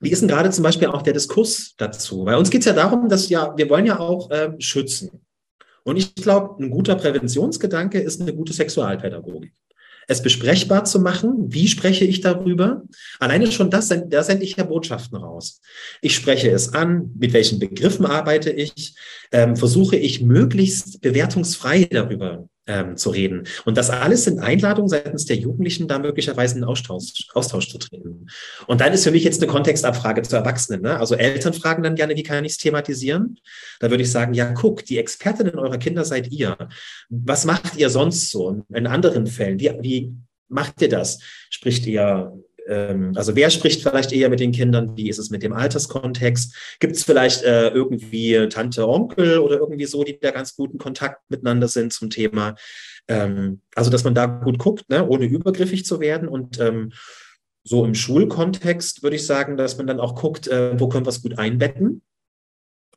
[0.00, 2.24] wie ist denn gerade zum Beispiel auch der Diskurs dazu?
[2.24, 5.24] Bei uns geht es ja darum, dass ja, wir wollen ja auch äh, schützen.
[5.84, 9.52] Und ich glaube, ein guter Präventionsgedanke ist eine gute Sexualpädagogik.
[10.06, 12.82] Es besprechbar zu machen, wie spreche ich darüber?
[13.20, 15.60] Alleine schon das, da sende ich ja Botschaften raus.
[16.02, 18.94] Ich spreche es an, mit welchen Begriffen arbeite ich,
[19.32, 23.46] ähm, versuche ich möglichst bewertungsfrei darüber ähm, zu reden.
[23.64, 28.26] Und das alles sind Einladungen seitens der Jugendlichen, da möglicherweise in Austausch, Austausch zu treten.
[28.66, 30.82] Und dann ist für mich jetzt eine Kontextabfrage zu Erwachsenen.
[30.82, 30.98] Ne?
[30.98, 33.38] Also Eltern fragen dann gerne, wie kann ich es thematisieren?
[33.80, 36.56] Da würde ich sagen, ja, guck, die Expertinnen eurer Kinder seid ihr.
[37.10, 39.60] Was macht ihr sonst so in anderen Fällen?
[39.60, 40.12] Wie, wie
[40.48, 41.20] macht ihr das?
[41.50, 42.32] Spricht ihr
[42.66, 44.96] also wer spricht vielleicht eher mit den Kindern?
[44.96, 46.54] Wie ist es mit dem Alterskontext?
[46.80, 51.20] Gibt es vielleicht äh, irgendwie Tante, Onkel oder irgendwie so, die da ganz guten Kontakt
[51.28, 52.54] miteinander sind zum Thema?
[53.08, 56.92] Ähm, also, dass man da gut guckt, ne, ohne übergriffig zu werden und ähm,
[57.64, 61.10] so im Schulkontext würde ich sagen, dass man dann auch guckt, äh, wo können wir
[61.10, 62.02] es gut einbetten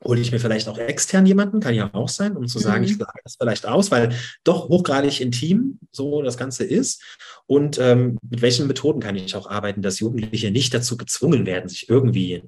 [0.04, 2.90] hole ich mir vielleicht auch extern jemanden, kann ja auch sein, um zu sagen, mhm.
[2.90, 7.02] ich lage das vielleicht aus, weil doch hochgradig intim so das Ganze ist.
[7.46, 11.68] Und ähm, mit welchen Methoden kann ich auch arbeiten, dass Jugendliche nicht dazu gezwungen werden,
[11.68, 12.42] sich irgendwie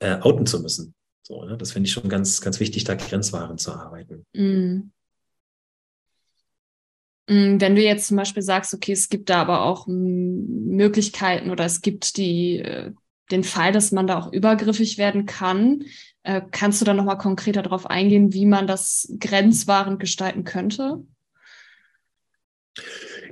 [0.00, 0.94] äh, outen zu müssen.
[1.22, 1.56] So, ne?
[1.56, 4.26] Das finde ich schon ganz, ganz wichtig, da grenzwahren zu arbeiten.
[4.34, 4.92] Mhm.
[7.28, 7.60] mhm.
[7.60, 11.80] Wenn du jetzt zum Beispiel sagst, okay, es gibt da aber auch Möglichkeiten oder es
[11.80, 12.92] gibt die, äh,
[13.30, 15.84] den Fall, dass man da auch übergriffig werden kann,
[16.24, 21.04] äh, kannst du da nochmal konkreter darauf eingehen, wie man das grenzwahrend gestalten könnte?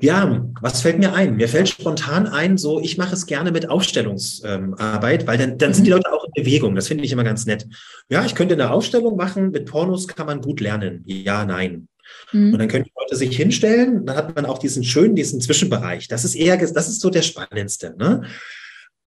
[0.00, 1.36] Ja, was fällt mir ein?
[1.36, 5.74] Mir fällt spontan ein, so ich mache es gerne mit Aufstellungsarbeit, ähm, weil dann, dann
[5.74, 5.96] sind die mhm.
[5.96, 6.74] Leute auch in Bewegung.
[6.74, 7.66] Das finde ich immer ganz nett.
[8.08, 11.02] Ja, ich könnte eine Aufstellung machen, mit Pornos kann man gut lernen.
[11.06, 11.88] Ja, nein.
[12.32, 12.52] Mhm.
[12.52, 16.08] Und dann können die Leute sich hinstellen, dann hat man auch diesen schönen, diesen Zwischenbereich.
[16.08, 17.94] Das ist eher, das ist so der spannendste.
[17.96, 18.22] Ne?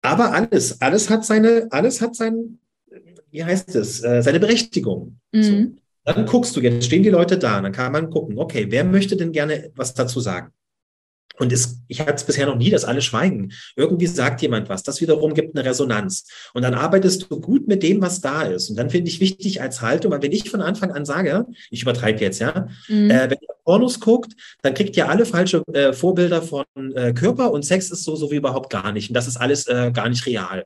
[0.01, 2.59] Aber alles, alles hat seine, alles hat sein,
[3.35, 5.19] wie heißt es, äh, seine Berechtigung.
[5.33, 5.43] Mhm.
[5.43, 5.53] So.
[6.05, 9.17] Dann guckst du, jetzt stehen die Leute da, dann kann man gucken, okay, wer möchte
[9.17, 10.53] denn gerne was dazu sagen?
[11.41, 13.51] Und es, ich hatte es bisher noch nie, dass alle schweigen.
[13.75, 14.85] Irgendwie sagt jemand was.
[14.85, 16.29] Das wiederum gibt eine Resonanz.
[16.53, 18.71] Und dann arbeitest du gut mit dem, was da ist.
[18.71, 21.83] Und dann finde ich wichtig als Haltung, weil wenn ich von Anfang an sage, ich
[21.83, 23.11] übertreibe jetzt, ja, mhm.
[23.11, 27.51] äh, wenn ihr Pornos guckt, dann kriegt ihr alle falsche äh, Vorbilder von äh, Körper
[27.51, 29.11] und Sex ist so, so wie überhaupt gar nicht.
[29.11, 30.65] Und das ist alles äh, gar nicht real.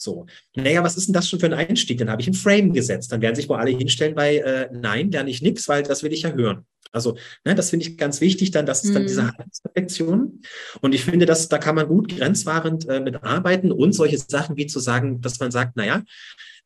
[0.00, 0.24] So,
[0.56, 1.98] naja, was ist denn das schon für ein Einstieg?
[1.98, 3.12] Dann habe ich ein Frame gesetzt.
[3.12, 6.12] Dann werden sich wohl alle hinstellen bei, äh, nein, lerne ich nichts, weil das will
[6.12, 6.64] ich ja hören.
[6.90, 9.28] Also, ne, das finde ich ganz wichtig, dann, das ist dann diese mhm.
[9.28, 10.42] Haltungsreflexion.
[10.80, 14.56] Und ich finde, dass da kann man gut grenzwahrend äh, mit arbeiten und solche Sachen
[14.56, 16.02] wie zu sagen, dass man sagt, naja,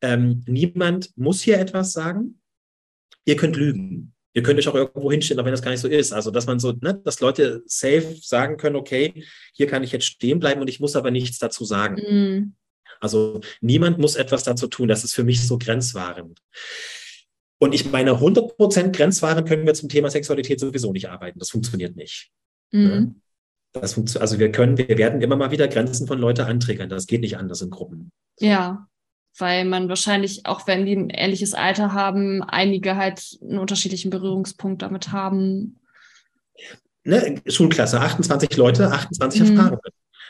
[0.00, 2.40] ähm, niemand muss hier etwas sagen.
[3.26, 4.14] Ihr könnt lügen.
[4.32, 6.12] Ihr könnt euch auch irgendwo hinstellen, auch wenn das gar nicht so ist.
[6.12, 10.06] Also, dass man so, ne, dass Leute safe sagen können, okay, hier kann ich jetzt
[10.06, 11.96] stehen bleiben und ich muss aber nichts dazu sagen.
[11.96, 12.54] Mhm.
[13.00, 14.88] Also niemand muss etwas dazu tun.
[14.88, 16.40] Das ist für mich so grenzwahrend.
[17.58, 21.38] Und ich meine, 100% grenzwahrend können wir zum Thema Sexualität sowieso nicht arbeiten.
[21.38, 22.30] Das funktioniert nicht.
[22.72, 23.20] Mhm.
[23.72, 26.88] Das funktio also wir können, wir werden immer mal wieder Grenzen von Leuten antriggern.
[26.88, 28.12] Das geht nicht anders in Gruppen.
[28.38, 28.88] Ja,
[29.38, 34.82] weil man wahrscheinlich, auch wenn die ein ähnliches Alter haben, einige halt einen unterschiedlichen Berührungspunkt
[34.82, 35.80] damit haben.
[37.02, 39.48] Ne, Schulklasse, 28 Leute, 28 mhm.
[39.48, 39.80] Erfahrungen.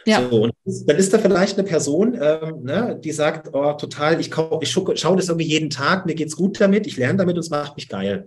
[0.06, 0.28] Ja.
[0.28, 0.54] So, und
[0.86, 4.96] dann ist da vielleicht eine Person, ähm, ne, die sagt, oh, total, ich, ich schaue
[4.96, 7.76] schau das irgendwie jeden Tag, mir geht's gut damit, ich lerne damit und es macht
[7.76, 8.26] mich geil.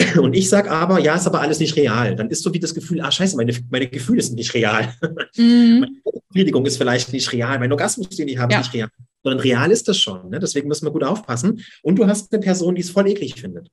[0.20, 2.14] Und ich sage aber, ja, ist aber alles nicht real.
[2.14, 4.94] Dann ist so wie das Gefühl, ah, scheiße, meine, meine Gefühle sind nicht real.
[5.36, 5.80] Mhm.
[5.80, 8.60] Meine Befriedigung ist vielleicht nicht real, mein Orgasmus, den ich habe, ja.
[8.60, 8.88] ist nicht real.
[9.22, 10.30] Sondern real ist das schon.
[10.30, 10.38] Ne?
[10.38, 11.64] Deswegen müssen wir gut aufpassen.
[11.82, 13.68] Und du hast eine Person, die es voll eklig findet.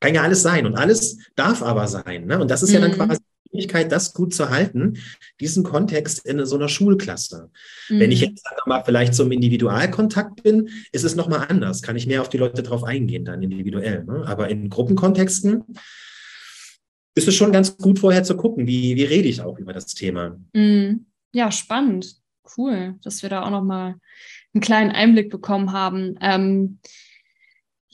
[0.00, 2.26] Kann ja alles sein und alles darf aber sein.
[2.26, 2.38] Ne?
[2.38, 2.74] Und das ist mhm.
[2.74, 2.94] ja dann mhm.
[2.96, 3.20] quasi
[3.52, 4.98] Möglichkeit, das gut zu halten,
[5.40, 7.50] diesen Kontext in so einer Schulklasse.
[7.88, 8.00] Mhm.
[8.00, 8.28] Wenn ich mhm.
[8.28, 12.38] jetzt mal vielleicht zum Individualkontakt bin, ist es nochmal anders, kann ich mehr auf die
[12.38, 14.04] Leute drauf eingehen, dann individuell.
[14.04, 14.24] Ne?
[14.26, 15.64] Aber in Gruppenkontexten
[17.14, 19.86] ist es schon ganz gut vorher zu gucken, wie, wie rede ich auch über das
[19.86, 20.38] Thema.
[20.54, 21.06] Mhm.
[21.34, 22.16] Ja, spannend.
[22.56, 23.94] Cool, dass wir da auch nochmal
[24.52, 26.16] einen kleinen Einblick bekommen haben.
[26.20, 26.78] Ähm,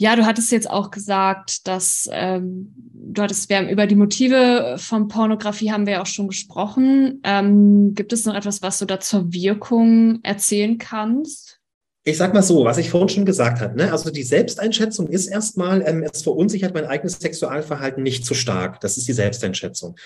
[0.00, 4.76] ja, du hattest jetzt auch gesagt, dass ähm, du hattest, wir haben über die Motive
[4.78, 7.20] von Pornografie haben wir ja auch schon gesprochen.
[7.24, 11.58] Ähm, gibt es noch etwas, was du da zur Wirkung erzählen kannst?
[12.04, 13.76] Ich sag mal so, was ich vorhin schon gesagt habe.
[13.76, 13.90] Ne?
[13.90, 18.80] Also die Selbsteinschätzung ist erstmal, ähm, es verunsichert mein eigenes Sexualverhalten nicht zu stark.
[18.80, 19.96] Das ist die Selbsteinschätzung.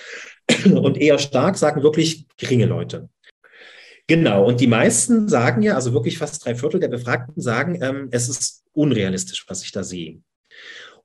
[0.65, 3.11] Und eher stark sagen wirklich geringe Leute.
[4.13, 8.09] Genau, und die meisten sagen ja, also wirklich fast drei Viertel der Befragten sagen, ähm,
[8.11, 10.21] es ist unrealistisch, was ich da sehe.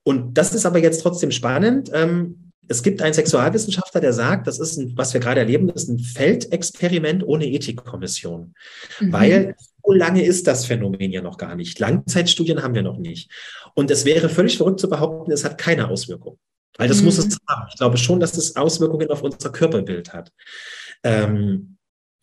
[0.03, 1.89] Und das ist aber jetzt trotzdem spannend.
[1.93, 5.87] Ähm, es gibt einen Sexualwissenschaftler, der sagt, das ist, ein, was wir gerade erleben, ist
[5.87, 8.53] ein Feldexperiment ohne Ethikkommission.
[8.99, 9.13] Mhm.
[9.13, 11.79] Weil so lange ist das Phänomen ja noch gar nicht.
[11.79, 13.31] Langzeitstudien haben wir noch nicht.
[13.73, 16.39] Und es wäre völlig verrückt zu behaupten, es hat keine Auswirkung.
[16.77, 17.05] Weil das mhm.
[17.05, 17.67] muss es haben.
[17.69, 20.33] Ich glaube schon, dass es Auswirkungen auf unser Körperbild hat.
[21.03, 21.76] Ähm,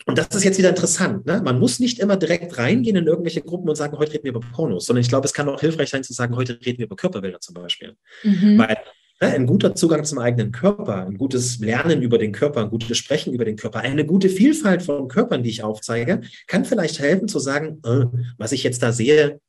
[0.07, 1.25] und das ist jetzt wieder interessant.
[1.25, 1.41] Ne?
[1.43, 4.41] Man muss nicht immer direkt reingehen in irgendwelche Gruppen und sagen, heute reden wir über
[4.41, 6.97] Pornos, sondern ich glaube, es kann auch hilfreich sein zu sagen, heute reden wir über
[6.97, 7.97] Körperbilder zum Beispiel.
[8.23, 8.59] Mhm.
[8.59, 8.77] Weil
[9.21, 13.33] ein guter Zugang zum eigenen Körper, ein gutes Lernen über den Körper, ein gutes Sprechen
[13.33, 17.39] über den Körper, eine gute Vielfalt von Körpern, die ich aufzeige, kann vielleicht helfen zu
[17.39, 18.05] sagen, äh,
[18.37, 19.41] was ich jetzt da sehe,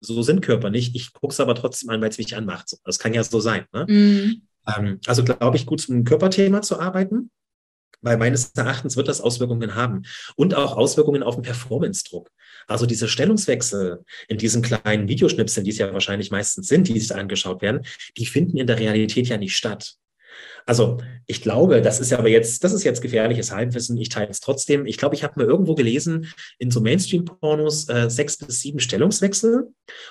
[0.00, 0.94] so sind Körper nicht.
[0.94, 2.76] Ich gucke es aber trotzdem an, weil es mich anmacht.
[2.84, 3.64] Das kann ja so sein.
[3.72, 3.86] Ne?
[3.88, 4.42] Mhm.
[4.68, 7.30] Ähm, also glaube ich, gut zum Körperthema zu arbeiten
[8.00, 10.02] weil meines Erachtens wird das Auswirkungen haben
[10.36, 12.30] und auch Auswirkungen auf den Performance-Druck.
[12.66, 17.08] Also diese Stellungswechsel in diesen kleinen Videoschnipseln, die es ja wahrscheinlich meistens sind, die sich
[17.08, 17.82] da angeschaut werden,
[18.16, 19.96] die finden in der Realität ja nicht statt.
[20.66, 23.96] Also ich glaube, das ist ja aber jetzt, das ist jetzt gefährliches Halbwissen.
[23.96, 24.84] Ich teile es trotzdem.
[24.84, 29.68] Ich glaube, ich habe mal irgendwo gelesen, in so Mainstream-Pornos äh, sechs bis sieben Stellungswechsel.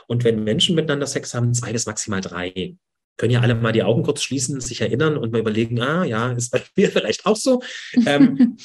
[0.07, 2.75] Und wenn Menschen miteinander Sex haben, zwei bis maximal drei
[3.17, 6.31] können ja alle mal die Augen kurz schließen, sich erinnern und mal überlegen, ah ja,
[6.31, 7.61] ist bei mir vielleicht auch so.
[8.05, 8.57] ähm,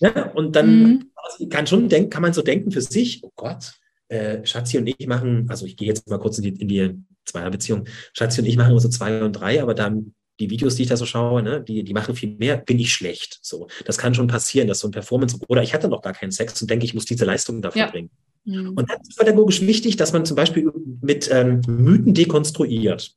[0.00, 1.48] ja, und dann mhm.
[1.50, 3.74] kann schon denken, kann man so denken für sich, oh Gott,
[4.08, 6.94] äh, Schatzi und ich machen, also ich gehe jetzt mal kurz in die, in die
[7.24, 10.82] Zweierbeziehung, Schatzi und ich machen nur so zwei und drei, aber dann die Videos, die
[10.82, 13.40] ich da so schaue, ne, die, die machen viel mehr, bin ich schlecht.
[13.42, 16.30] So, das kann schon passieren, dass so ein Performance, oder ich hatte noch gar keinen
[16.30, 17.90] Sex und denke, ich muss diese Leistung dafür ja.
[17.90, 18.10] bringen.
[18.44, 18.74] Mhm.
[18.74, 23.14] Und dann ist pädagogisch wichtig, dass man zum Beispiel mit ähm, Mythen dekonstruiert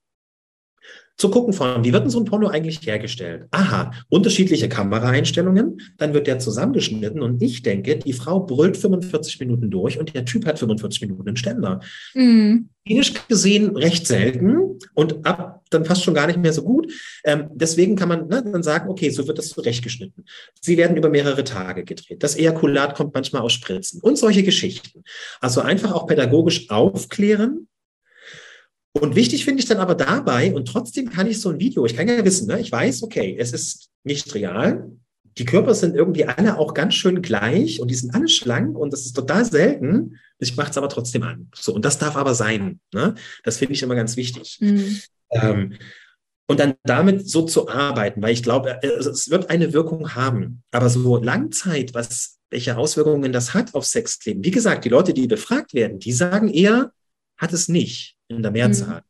[1.22, 3.46] zu gucken von, wie wird denn so ein Porno eigentlich hergestellt?
[3.52, 9.70] Aha, unterschiedliche Kameraeinstellungen, dann wird der zusammengeschnitten und ich denke, die Frau brüllt 45 Minuten
[9.70, 11.80] durch und der Typ hat 45 Minuten einen Ständer.
[12.16, 12.70] Mhm.
[12.84, 16.92] Klinisch gesehen recht selten und ab dann fast schon gar nicht mehr so gut.
[17.24, 20.26] Ähm, deswegen kann man ne, dann sagen, okay, so wird das zurechtgeschnitten.
[20.60, 22.24] Sie werden über mehrere Tage gedreht.
[22.24, 25.04] Das Ejakulat kommt manchmal aus Spritzen und solche Geschichten.
[25.40, 27.68] Also einfach auch pädagogisch aufklären,
[28.94, 31.96] und wichtig finde ich dann aber dabei, und trotzdem kann ich so ein Video, ich
[31.96, 34.92] kann ja wissen, ne, ich weiß, okay, es ist nicht real.
[35.38, 38.92] Die Körper sind irgendwie alle auch ganz schön gleich und die sind alle schlank und
[38.92, 40.20] das ist total selten.
[40.40, 41.50] Ich mache es aber trotzdem an.
[41.56, 42.82] So, und das darf aber sein.
[42.94, 43.16] Ne?
[43.44, 44.58] Das finde ich immer ganz wichtig.
[44.60, 45.00] Mhm.
[45.30, 45.78] Ähm,
[46.48, 50.64] und dann damit so zu arbeiten, weil ich glaube, äh, es wird eine Wirkung haben.
[50.72, 54.44] Aber so Langzeit, was, welche Auswirkungen das hat auf Sexleben.
[54.44, 56.92] Wie gesagt, die Leute, die befragt werden, die sagen eher,
[57.38, 58.98] hat es nicht in der Mehrzahl.
[58.98, 59.06] Mhm.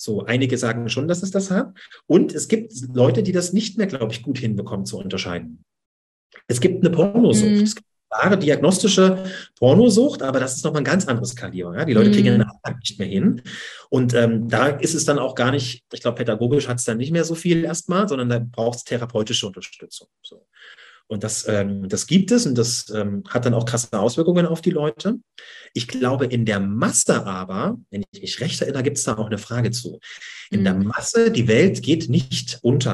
[0.00, 1.76] So, einige sagen schon, dass es das hat.
[2.06, 5.64] Und es gibt Leute, die das nicht mehr, glaube ich, gut hinbekommen zu unterscheiden.
[6.46, 7.50] Es gibt eine Pornosucht.
[7.50, 7.62] Mhm.
[7.62, 9.24] Es gibt eine klare diagnostische
[9.58, 11.76] Pornosucht, aber das ist nochmal ein ganz anderes Kaliber.
[11.76, 11.84] Ja?
[11.84, 12.38] Die Leute kriegen mhm.
[12.38, 13.42] den Alltag nicht mehr hin.
[13.90, 16.98] Und ähm, da ist es dann auch gar nicht, ich glaube, pädagogisch hat es dann
[16.98, 20.06] nicht mehr so viel erstmal, sondern da braucht es therapeutische Unterstützung.
[20.22, 20.46] So.
[21.08, 24.60] Und das, ähm, das gibt es und das ähm, hat dann auch krasse Auswirkungen auf
[24.60, 25.18] die Leute.
[25.72, 29.26] Ich glaube, in der Masse aber, wenn ich mich recht erinnere, gibt es da auch
[29.26, 30.00] eine Frage zu.
[30.50, 30.64] In mhm.
[30.64, 32.92] der Masse, die Welt geht nicht unter.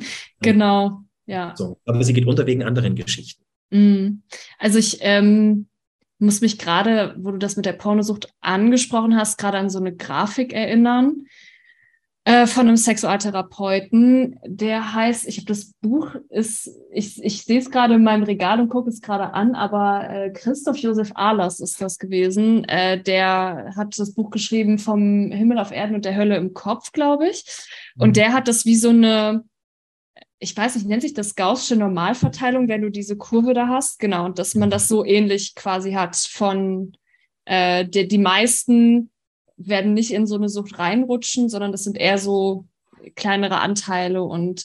[0.40, 1.54] genau, ja.
[1.56, 3.42] So, aber sie geht unter wegen anderen Geschichten.
[3.70, 4.22] Mhm.
[4.58, 5.66] Also ich ähm,
[6.18, 9.96] muss mich gerade, wo du das mit der Pornosucht angesprochen hast, gerade an so eine
[9.96, 11.26] Grafik erinnern
[12.26, 17.70] äh, von einem Sexualtherapeuten, der heißt, ich habe das Buch, ist, ich, ich sehe es
[17.70, 21.82] gerade in meinem Regal und gucke es gerade an, aber äh, Christoph Josef Ahlers ist
[21.82, 22.64] das gewesen.
[22.64, 26.92] Äh, der hat das Buch geschrieben vom Himmel auf Erden und der Hölle im Kopf,
[26.92, 27.44] glaube ich.
[27.98, 28.14] Und mhm.
[28.14, 29.44] der hat das wie so eine,
[30.38, 33.98] ich weiß nicht, nennt sich das Gaußsche Normalverteilung, wenn du diese Kurve da hast.
[33.98, 36.96] Genau, und dass man das so ähnlich quasi hat von
[37.44, 39.10] äh, die, die meisten
[39.56, 42.66] werden nicht in so eine Sucht reinrutschen, sondern das sind eher so
[43.14, 44.64] kleinere Anteile und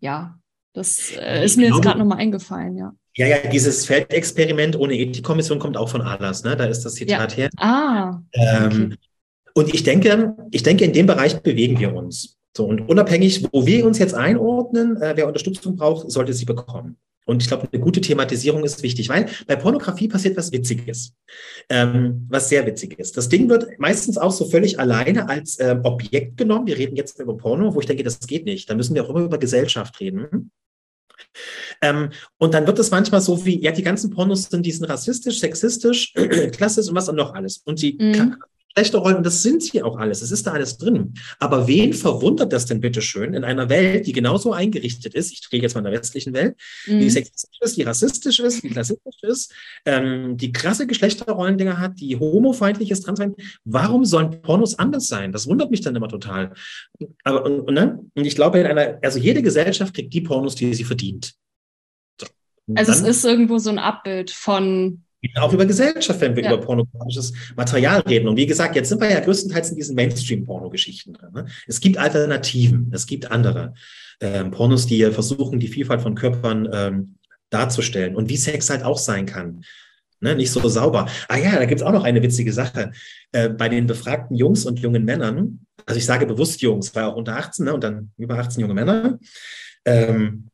[0.00, 0.38] ja,
[0.72, 2.92] das äh, ist mir jetzt gerade nochmal eingefallen, ja.
[3.16, 6.56] Ja, ja, dieses Feldexperiment ohne Ethikkommission kommt auch von Ahlers, ne?
[6.56, 7.36] Da ist das Zitat ja.
[7.36, 7.50] her.
[7.56, 8.20] Ah.
[8.32, 8.96] Ähm, okay.
[9.54, 12.38] Und ich denke, ich denke, in dem Bereich bewegen wir uns.
[12.56, 16.96] So, und unabhängig, wo wir uns jetzt einordnen, äh, wer Unterstützung braucht, sollte sie bekommen.
[17.26, 21.14] Und ich glaube, eine gute Thematisierung ist wichtig, weil bei Pornografie passiert was Witziges,
[21.68, 23.16] ähm, was sehr witzig ist.
[23.16, 26.66] Das Ding wird meistens auch so völlig alleine als äh, Objekt genommen.
[26.66, 28.68] Wir reden jetzt über Porno, wo ich denke, das geht nicht.
[28.68, 30.50] Da müssen wir auch immer über Gesellschaft reden.
[31.82, 34.86] Ähm, und dann wird es manchmal so wie, ja, die ganzen Pornos sind, die sind
[34.86, 36.12] rassistisch, sexistisch,
[36.52, 37.58] klassisch und was und noch alles.
[37.58, 38.36] Und die mhm
[38.72, 40.22] schlechte Rollen und das sind sie auch alles.
[40.22, 41.14] Es ist da alles drin.
[41.38, 45.32] Aber wen verwundert das denn bitte schön in einer Welt, die genauso eingerichtet ist?
[45.32, 46.56] Ich rede jetzt mal in der westlichen Welt,
[46.86, 47.00] mhm.
[47.00, 49.52] die sexistisch ist, die rassistisch ist, die klassistisch ist,
[49.84, 53.58] ähm, die krasse Geschlechterrollendinger hat, die homofeindlich ist, transfeindlich.
[53.64, 55.32] Warum sollen Pornos anders sein?
[55.32, 56.52] Das wundert mich dann immer total.
[57.24, 58.00] Aber und, und, ne?
[58.14, 61.34] und ich glaube, in einer, also jede Gesellschaft kriegt die Pornos, die sie verdient.
[62.20, 62.26] So.
[62.76, 65.04] Also es ist irgendwo so ein Abbild von
[65.36, 66.52] auch über Gesellschaft, wenn wir ja.
[66.52, 68.28] über pornografisches Material reden.
[68.28, 71.30] Und wie gesagt, jetzt sind wir ja größtenteils in diesen Mainstream-Porno-Geschichten drin.
[71.32, 71.46] Ne?
[71.66, 73.74] Es gibt Alternativen, es gibt andere
[74.20, 77.14] ähm, Pornos, die versuchen, die Vielfalt von Körpern ähm,
[77.50, 79.64] darzustellen und wie Sex halt auch sein kann.
[80.20, 80.34] Ne?
[80.34, 81.08] Nicht so sauber.
[81.28, 82.92] Ah ja, da gibt's auch noch eine witzige Sache.
[83.32, 87.16] Äh, bei den befragten Jungs und jungen Männern also ich sage bewusst Jungs, weil auch
[87.16, 89.18] unter 18 ne, und dann über 18 junge Männer,
[89.84, 90.48] ähm,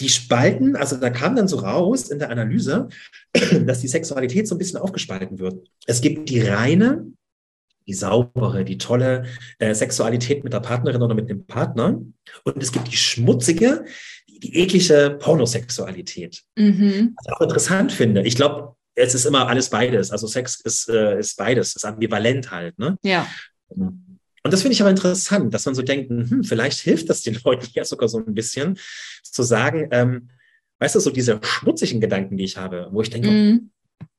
[0.00, 2.88] die spalten, also da kam dann so raus in der Analyse,
[3.66, 5.68] dass die Sexualität so ein bisschen aufgespalten wird.
[5.86, 7.06] Es gibt die reine,
[7.86, 9.26] die saubere, die tolle
[9.58, 12.00] äh, Sexualität mit der Partnerin oder mit dem Partner.
[12.44, 13.84] Und es gibt die schmutzige,
[14.28, 16.42] die, die eklige Pornosexualität.
[16.56, 17.14] Mhm.
[17.16, 18.22] Was ich auch interessant finde.
[18.22, 20.10] Ich glaube, es ist immer alles beides.
[20.10, 22.78] Also Sex ist, äh, ist beides, ist ambivalent halt.
[22.78, 22.96] Ne?
[23.02, 23.26] Ja.
[24.44, 27.38] Und das finde ich aber interessant, dass man so denkt, hm, vielleicht hilft das den
[27.44, 28.78] Leuten ja sogar so ein bisschen,
[29.22, 30.28] zu sagen, ähm,
[30.78, 33.70] weißt du, so diese schmutzigen Gedanken, die ich habe, wo ich denke, mm.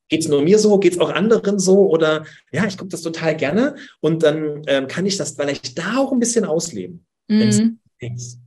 [0.10, 3.02] geht es nur mir so, geht es auch anderen so oder ja, ich gucke das
[3.02, 7.06] total gerne und dann ähm, kann ich das vielleicht da auch ein bisschen ausleben.
[7.28, 7.42] Mm.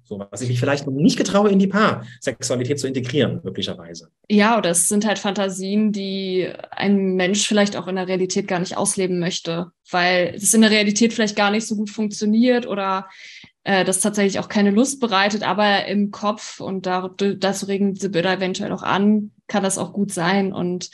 [0.05, 4.11] So, was ich mich vielleicht noch nicht getraue, in die Paarsexualität zu integrieren, möglicherweise.
[4.29, 8.59] Ja, oder es sind halt Fantasien, die ein Mensch vielleicht auch in der Realität gar
[8.59, 13.09] nicht ausleben möchte, weil es in der Realität vielleicht gar nicht so gut funktioniert oder
[13.65, 18.35] äh, das tatsächlich auch keine Lust bereitet, aber im Kopf und dazu regen diese Bilder
[18.35, 20.53] eventuell auch an, kann das auch gut sein.
[20.53, 20.91] Und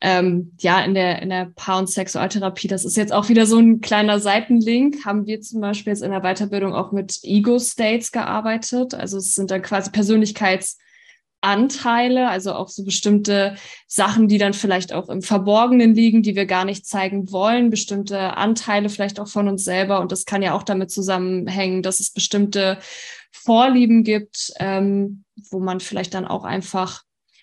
[0.00, 3.58] ähm, ja, in der, in der Paar- und Sexualtherapie, das ist jetzt auch wieder so
[3.58, 8.94] ein kleiner Seitenlink, haben wir zum Beispiel jetzt in der Weiterbildung auch mit Ego-States gearbeitet.
[8.94, 13.56] Also es sind dann quasi Persönlichkeitsanteile, also auch so bestimmte
[13.88, 18.36] Sachen, die dann vielleicht auch im Verborgenen liegen, die wir gar nicht zeigen wollen, bestimmte
[18.36, 19.98] Anteile vielleicht auch von uns selber.
[19.98, 22.78] Und das kann ja auch damit zusammenhängen, dass es bestimmte
[23.32, 27.02] Vorlieben gibt, ähm, wo man vielleicht dann auch einfach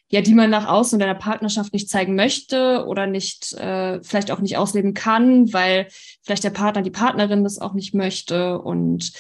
[0.10, 4.32] ja, die man nach außen in einer Partnerschaft nicht zeigen möchte oder nicht, äh, vielleicht
[4.32, 5.88] auch nicht ausleben kann, weil
[6.24, 9.12] vielleicht der Partner, die Partnerin das auch nicht möchte und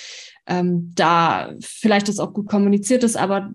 [0.47, 3.51] ähm, da vielleicht das auch gut kommuniziert ist, aber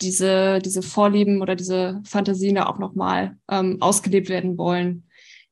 [0.00, 5.04] diese, diese Vorlieben oder diese Fantasien da auch nochmal ähm, ausgelebt werden wollen.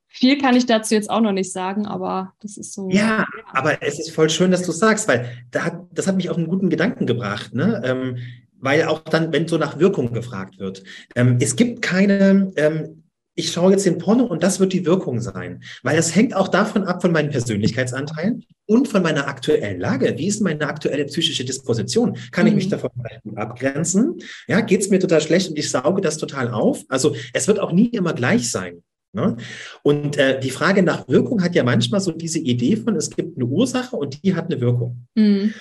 [0.09, 2.89] Viel kann ich dazu jetzt auch noch nicht sagen, aber das ist so.
[2.91, 6.31] Ja, aber es ist voll schön, dass du sagst, weil da hat, das hat mich
[6.31, 7.55] auf einen guten Gedanken gebracht.
[7.55, 7.81] Ne?
[7.85, 8.17] Ähm,
[8.61, 10.83] weil auch dann, wenn so nach Wirkung gefragt wird,
[11.15, 15.21] ähm, es gibt keine, ähm, ich schaue jetzt den Porno und das wird die Wirkung
[15.21, 20.15] sein, weil es hängt auch davon ab von meinen Persönlichkeitsanteilen und von meiner aktuellen Lage.
[20.19, 22.17] Wie ist meine aktuelle psychische Disposition?
[22.33, 22.71] Kann ich mich mhm.
[22.71, 22.91] davon
[23.23, 24.19] gut abgrenzen?
[24.47, 26.85] Ja, geht es mir total schlecht und ich sauge das total auf?
[26.89, 28.83] Also es wird auch nie immer gleich sein.
[29.13, 29.37] Ne?
[29.83, 33.37] Und äh, die Frage nach Wirkung hat ja manchmal so diese Idee von, es gibt
[33.37, 35.07] eine Ursache und die hat eine Wirkung.
[35.17, 35.53] Mhm.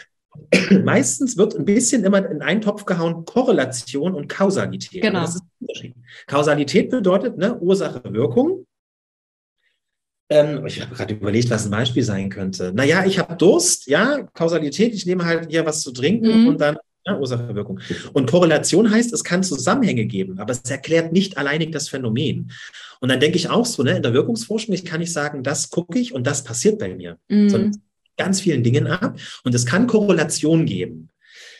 [0.83, 5.01] meistens wird ein bisschen immer in einen Topf gehauen Korrelation und Kausalität.
[5.01, 5.21] Genau.
[5.21, 5.95] Das ist ein Unterschied.
[6.27, 8.65] Kausalität bedeutet ne, Ursache, Wirkung.
[10.29, 12.71] Ähm, ich habe gerade überlegt, was ein Beispiel sein könnte.
[12.73, 16.47] Naja, ich habe Durst, ja, Kausalität, ich nehme halt hier was zu trinken mhm.
[16.47, 17.79] und dann ja, Ursache, Wirkung.
[18.13, 22.51] Und Korrelation heißt, es kann Zusammenhänge geben, aber es erklärt nicht alleinig das Phänomen.
[22.99, 25.69] Und dann denke ich auch so, ne, in der Wirkungsforschung, ich kann nicht sagen, das
[25.69, 27.17] gucke ich und das passiert bei mir.
[27.29, 27.49] Mhm.
[27.49, 27.81] Sondern
[28.19, 31.09] ganz vielen Dingen ab und es kann Korrelation geben.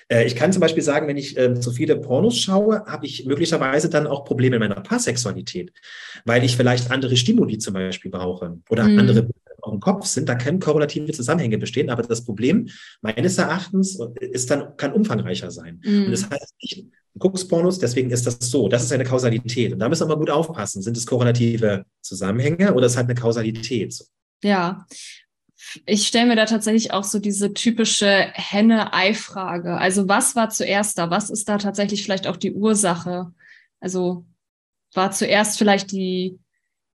[0.10, 3.26] Äh, ich kann zum Beispiel sagen, wenn ich äh, zu viele Pornos schaue, habe ich
[3.26, 5.72] möglicherweise dann auch Probleme in meiner Paarsexualität,
[6.26, 9.00] weil ich vielleicht andere Stimuli zum Beispiel brauche oder mhm.
[9.00, 9.28] andere
[9.62, 10.28] auf dem Kopf sind.
[10.30, 12.70] Da können korrelative Zusammenhänge bestehen, aber das Problem
[13.02, 15.82] meines Erachtens ist dann, kann umfangreicher sein.
[15.84, 16.06] Mhm.
[16.06, 18.70] Und das heißt nicht, du guckst Pornos, deswegen ist das so.
[18.70, 19.74] Das ist eine Kausalität.
[19.74, 20.82] Und da müssen wir mal gut aufpassen.
[20.82, 24.00] Sind es korrelative Zusammenhänge oder ist es halt eine Kausalität?
[24.42, 24.86] Ja,
[25.86, 29.78] ich stelle mir da tatsächlich auch so diese typische Henne-Ei-Frage.
[29.78, 31.10] Also was war zuerst da?
[31.10, 33.34] Was ist da tatsächlich vielleicht auch die Ursache?
[33.80, 34.26] Also
[34.94, 36.40] war zuerst vielleicht die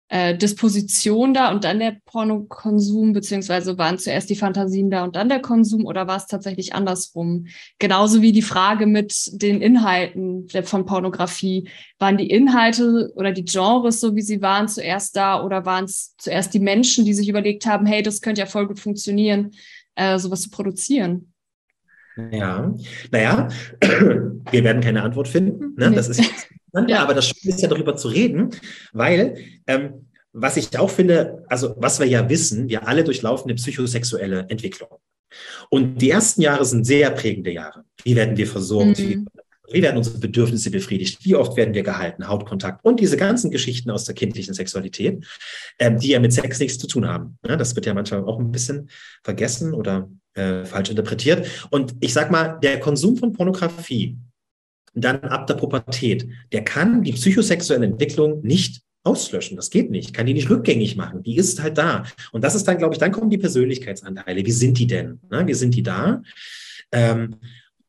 [0.08, 5.28] äh, Disposition da und dann der Pornokonsum, beziehungsweise waren zuerst die Fantasien da und dann
[5.28, 7.46] der Konsum oder war es tatsächlich andersrum?
[7.78, 11.68] Genauso wie die Frage mit den Inhalten von Pornografie.
[11.98, 16.14] Waren die Inhalte oder die Genres, so wie sie waren, zuerst da oder waren es
[16.18, 19.52] zuerst die Menschen, die sich überlegt haben, hey, das könnte ja voll gut funktionieren,
[19.94, 21.32] äh, sowas zu produzieren?
[22.30, 22.74] Ja,
[23.10, 23.48] naja,
[23.80, 25.74] wir werden keine Antwort finden.
[25.78, 25.90] Ne?
[25.90, 25.96] Nee.
[25.96, 26.22] Das ist
[26.88, 27.02] ja.
[27.02, 28.50] aber das Schöne ist ja darüber zu reden,
[28.92, 33.56] weil ähm, was ich auch finde, also was wir ja wissen, wir alle durchlaufen eine
[33.56, 34.88] psychosexuelle Entwicklung.
[35.70, 37.84] Und die ersten Jahre sind sehr prägende Jahre.
[38.02, 38.98] Wie werden wir versorgt?
[38.98, 39.08] Mhm.
[39.08, 39.24] Wie,
[39.72, 41.24] wie werden unsere Bedürfnisse befriedigt?
[41.24, 42.28] Wie oft werden wir gehalten?
[42.28, 45.24] Hautkontakt und diese ganzen Geschichten aus der kindlichen Sexualität,
[45.78, 47.38] ähm, die ja mit Sex nichts zu tun haben.
[47.46, 48.90] Ja, das wird ja manchmal auch ein bisschen
[49.22, 51.46] vergessen oder äh, falsch interpretiert.
[51.70, 54.18] Und ich sag mal, der Konsum von Pornografie
[54.94, 59.56] dann ab der Pubertät, der kann die psychosexuelle Entwicklung nicht auslöschen.
[59.56, 60.14] Das geht nicht.
[60.14, 61.22] Kann die nicht rückgängig machen.
[61.22, 62.04] Die ist halt da.
[62.30, 64.44] Und das ist dann, glaube ich, dann kommen die Persönlichkeitsanteile.
[64.44, 65.20] Wie sind die denn?
[65.30, 65.46] Ne?
[65.46, 66.22] Wie sind die da?
[66.92, 67.36] Ähm,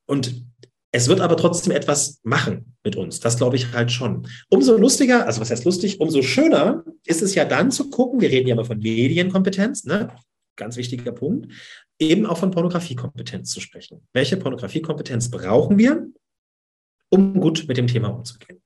[0.06, 0.44] und
[0.92, 3.20] es wird aber trotzdem etwas machen mit uns.
[3.20, 4.28] Das glaube ich halt schon.
[4.50, 8.22] Umso lustiger, also was heißt lustig, umso schöner ist es ja dann zu gucken.
[8.22, 10.10] Wir reden ja immer von Medienkompetenz, ne?
[10.56, 11.52] Ganz wichtiger Punkt
[12.00, 14.06] eben auch von Pornografiekompetenz zu sprechen.
[14.14, 16.08] Welche Pornografiekompetenz brauchen wir,
[17.14, 18.62] um gut mit dem Thema umzugehen?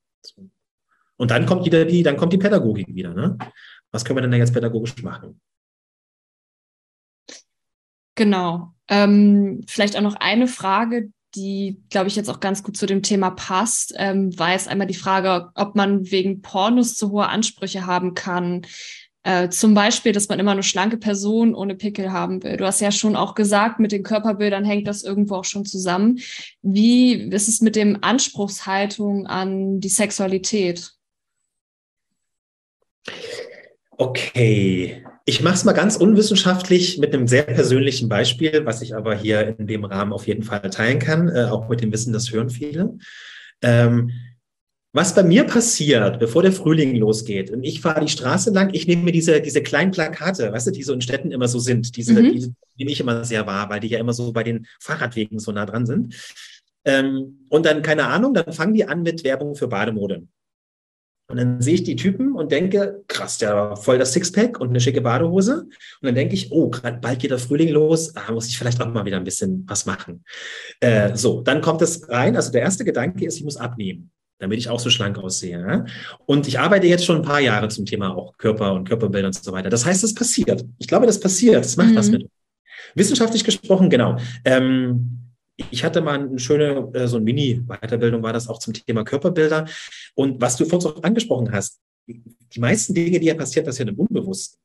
[1.17, 3.13] Und dann kommt wieder die, dann kommt die Pädagogik wieder.
[3.13, 3.37] Ne?
[3.91, 5.41] Was können wir denn da jetzt pädagogisch machen?
[8.15, 8.73] Genau.
[8.87, 13.03] Ähm, vielleicht auch noch eine Frage, die, glaube ich, jetzt auch ganz gut zu dem
[13.03, 17.85] Thema passt, ähm, war jetzt einmal die Frage, ob man wegen Pornos zu hohe Ansprüche
[17.85, 18.65] haben kann.
[19.27, 22.55] Äh, zum Beispiel, dass man immer eine schlanke Person ohne Pickel haben will.
[22.55, 26.19] Du hast ja schon auch gesagt, mit den Körperbildern hängt das irgendwo auch schon zusammen.
[26.61, 30.93] Wie ist es mit dem Anspruchshaltung an die Sexualität?
[33.97, 39.13] Okay, ich mache es mal ganz unwissenschaftlich mit einem sehr persönlichen Beispiel, was ich aber
[39.13, 42.31] hier in dem Rahmen auf jeden Fall teilen kann, äh, auch mit dem Wissen, das
[42.31, 42.97] hören viele.
[43.61, 44.11] Ähm,
[44.93, 48.87] was bei mir passiert, bevor der Frühling losgeht, und ich fahre die Straße lang, ich
[48.87, 51.95] nehme mir diese, diese kleinen Plakate, weißt du, die so in Städten immer so sind,
[51.97, 52.33] diese, mhm.
[52.33, 55.51] die nehme ich immer sehr wahr, weil die ja immer so bei den Fahrradwegen so
[55.51, 56.15] nah dran sind.
[56.85, 60.27] Ähm, und dann, keine Ahnung, dann fangen die an mit Werbung für Bademode.
[61.29, 64.69] Und dann sehe ich die Typen und denke, krass, der war voll das Sixpack und
[64.69, 65.63] eine schicke Badehose.
[65.63, 65.71] Und
[66.01, 68.87] dann denke ich, oh, gerade bald geht der Frühling los, ah, muss ich vielleicht auch
[68.87, 70.23] mal wieder ein bisschen was machen.
[70.79, 72.37] Äh, so, dann kommt es rein.
[72.37, 75.59] Also der erste Gedanke ist, ich muss abnehmen, damit ich auch so schlank aussehe.
[75.59, 75.85] Ja?
[76.25, 79.35] Und ich arbeite jetzt schon ein paar Jahre zum Thema auch Körper und Körperbilder und
[79.35, 79.69] so weiter.
[79.69, 80.63] Das heißt, es passiert.
[80.77, 81.63] Ich glaube, das passiert.
[81.63, 81.95] Das macht mhm.
[81.95, 82.27] was mit.
[82.95, 84.17] Wissenschaftlich gesprochen, genau.
[84.45, 85.19] Ähm,
[85.71, 89.65] ich hatte mal eine schöne, äh, so eine Mini-Weiterbildung war das auch zum Thema Körperbilder.
[90.15, 93.99] Und was du vorhin auch angesprochen hast, die meisten Dinge, die ja passieren, passieren im
[93.99, 94.59] Unbewussten.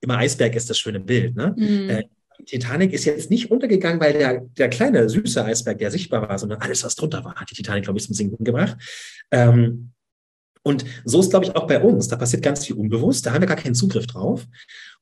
[0.00, 1.36] Immer Eisberg ist das schöne Bild.
[1.36, 1.54] Ne?
[1.56, 1.90] Mhm.
[2.46, 6.60] Titanic ist jetzt nicht untergegangen, weil der, der kleine, süße Eisberg, der sichtbar war, sondern
[6.60, 8.76] alles, was drunter war, hat die Titanic, glaube ich, zum Sinken gebracht.
[9.30, 9.92] Ähm,
[10.64, 12.08] und so ist, glaube ich, auch bei uns.
[12.08, 13.26] Da passiert ganz viel unbewusst.
[13.26, 14.46] Da haben wir gar keinen Zugriff drauf.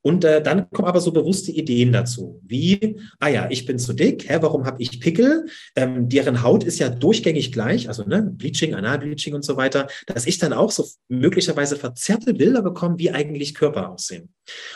[0.02, 3.92] Und äh, dann kommen aber so bewusste Ideen dazu, wie, ah ja, ich bin zu
[3.92, 5.46] dick, hä, warum habe ich Pickel?
[5.76, 10.26] Ähm, deren Haut ist ja durchgängig gleich, also ne, Bleaching, Analbleaching und so weiter, dass
[10.26, 14.32] ich dann auch so möglicherweise verzerrte Bilder bekomme, wie eigentlich Körper aussehen.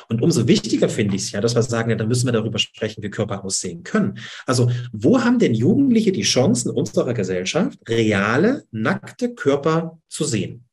[0.09, 2.59] Und umso wichtiger finde ich es ja, dass wir sagen, ja, dann müssen wir darüber
[2.59, 4.19] sprechen, wie Körper aussehen können.
[4.47, 10.65] Also wo haben denn Jugendliche die Chancen unserer Gesellschaft, reale, nackte Körper zu sehen?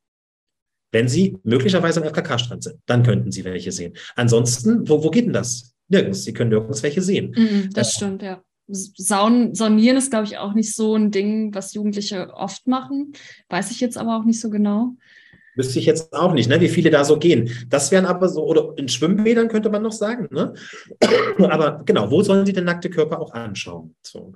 [0.92, 3.94] Wenn Sie möglicherweise am FKK-Strand sind, dann könnten Sie welche sehen.
[4.16, 5.74] Ansonsten, wo, wo geht denn das?
[5.88, 6.24] Nirgends.
[6.24, 7.34] Sie können nirgends welche sehen.
[7.36, 8.42] Mm, das äh, stimmt, ja.
[8.68, 13.14] Saun, Saunieren ist, glaube ich, auch nicht so ein Ding, was Jugendliche oft machen.
[13.50, 14.96] Weiß ich jetzt aber auch nicht so genau.
[15.56, 17.52] Wüsste ich jetzt auch nicht, ne, wie viele da so gehen.
[17.68, 20.54] Das wären aber so, oder in Schwimmbädern könnte man noch sagen, ne?
[21.40, 23.96] aber genau, wo sollen sie den nackte Körper auch anschauen?
[24.02, 24.34] So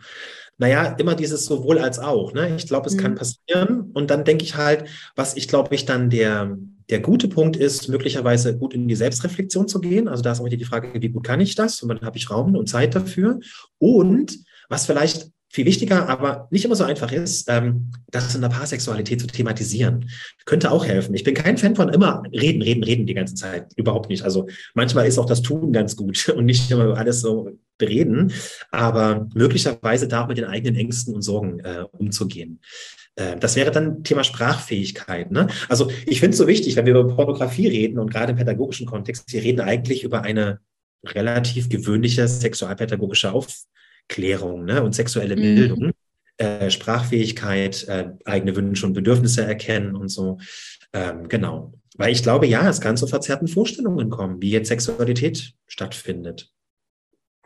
[0.58, 2.34] naja, immer dieses sowohl als auch.
[2.34, 2.56] Ne?
[2.56, 3.00] Ich glaube, es mhm.
[3.00, 3.92] kann passieren.
[3.94, 4.86] Und dann denke ich halt,
[5.16, 6.58] was ich glaube ich dann der,
[6.90, 10.08] der gute Punkt ist, möglicherweise gut in die Selbstreflexion zu gehen.
[10.08, 11.82] Also da ist auch wieder die Frage, wie gut kann ich das?
[11.82, 13.40] Und dann habe ich Raum und Zeit dafür.
[13.80, 14.38] Und
[14.70, 19.22] was vielleicht viel wichtiger, aber nicht immer so einfach ist, ähm, das in der Paarsexualität
[19.22, 20.10] zu thematisieren.
[20.44, 21.16] Könnte auch helfen.
[21.16, 23.72] Ich bin kein Fan von immer reden, reden, reden die ganze Zeit.
[23.78, 24.24] Überhaupt nicht.
[24.24, 28.34] Also manchmal ist auch das Tun ganz gut und nicht immer alles so bereden,
[28.72, 32.60] aber möglicherweise da auch mit den eigenen Ängsten und Sorgen äh, umzugehen.
[33.16, 35.32] Äh, das wäre dann Thema Sprachfähigkeit.
[35.32, 35.48] Ne?
[35.70, 38.88] Also ich finde es so wichtig, wenn wir über Pornografie reden und gerade im pädagogischen
[38.88, 40.60] Kontext, wir reden eigentlich über eine
[41.06, 43.48] relativ gewöhnliche sexualpädagogische Auf
[44.08, 44.84] Klärung ne?
[44.84, 45.42] und sexuelle mhm.
[45.42, 45.92] Bildung,
[46.38, 50.38] äh, Sprachfähigkeit, äh, eigene Wünsche und Bedürfnisse erkennen und so.
[50.94, 51.74] Ähm, genau.
[51.98, 56.52] Weil ich glaube, ja, es kann zu verzerrten Vorstellungen kommen, wie jetzt Sexualität stattfindet.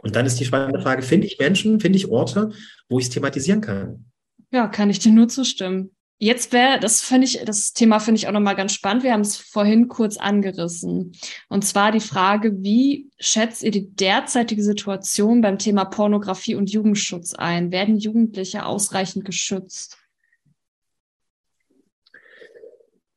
[0.02, 2.52] Und dann ist die spannende Frage, finde ich Menschen, finde ich Orte,
[2.88, 4.06] wo ich es thematisieren kann?
[4.52, 5.92] Ja, kann ich dir nur zustimmen.
[6.22, 9.04] Jetzt wäre, das finde ich, das Thema finde ich auch nochmal ganz spannend.
[9.04, 11.14] Wir haben es vorhin kurz angerissen.
[11.48, 17.34] Und zwar die Frage, wie schätzt ihr die derzeitige Situation beim Thema Pornografie und Jugendschutz
[17.34, 17.72] ein?
[17.72, 19.98] Werden Jugendliche ausreichend geschützt?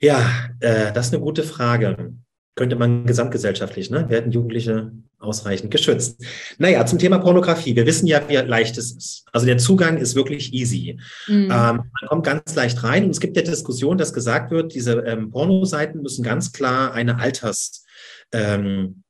[0.01, 2.15] Ja, äh, das ist eine gute Frage
[2.55, 4.93] könnte man gesamtgesellschaftlich, ne, werden Jugendliche
[5.23, 6.25] ausreichend geschützt.
[6.59, 7.77] Naja, zum Thema Pornografie.
[7.77, 9.25] Wir wissen ja, wie leicht es ist.
[9.33, 10.99] Also der Zugang ist wirklich easy.
[11.27, 11.45] Mhm.
[11.45, 15.01] Ähm, man kommt ganz leicht rein und es gibt ja Diskussion, dass gesagt wird, diese
[15.01, 17.85] ähm, Pornoseiten müssen ganz klar eine Alters
[18.33, 19.03] ähm,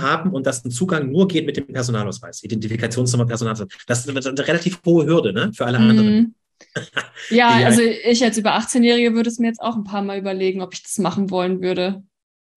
[0.00, 3.68] haben und dass ein Zugang nur geht mit dem Personalausweis, Identifikationsnummer, Personalausweis.
[3.86, 5.90] Das ist eine relativ hohe Hürde ne, für alle mhm.
[5.90, 6.34] anderen.
[7.30, 10.60] ja, also ich als über 18-Jährige würde es mir jetzt auch ein paar Mal überlegen,
[10.60, 12.02] ob ich das machen wollen würde.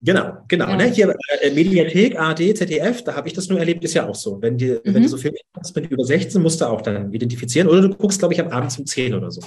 [0.04, 0.68] Genau, genau.
[0.68, 0.76] Ja.
[0.76, 0.92] Ne?
[0.92, 4.40] Hier äh, Mediathek, ARD, ZDF, da habe ich das nur erlebt, ist ja auch so.
[4.42, 4.80] Wenn, die, mhm.
[4.84, 5.08] wenn du mhm.
[5.08, 7.68] so Filme hast mit über 16, musst du auch dann identifizieren.
[7.68, 9.40] Oder du guckst, glaube ich, am Abend um 10 oder so.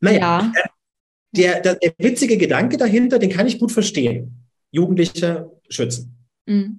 [0.00, 0.52] Naja, ja.
[0.54, 0.68] Äh,
[1.36, 4.44] der, der, der, witzige Gedanke dahinter, den kann ich gut verstehen.
[4.70, 6.16] Jugendliche schützen.
[6.46, 6.78] Mhm.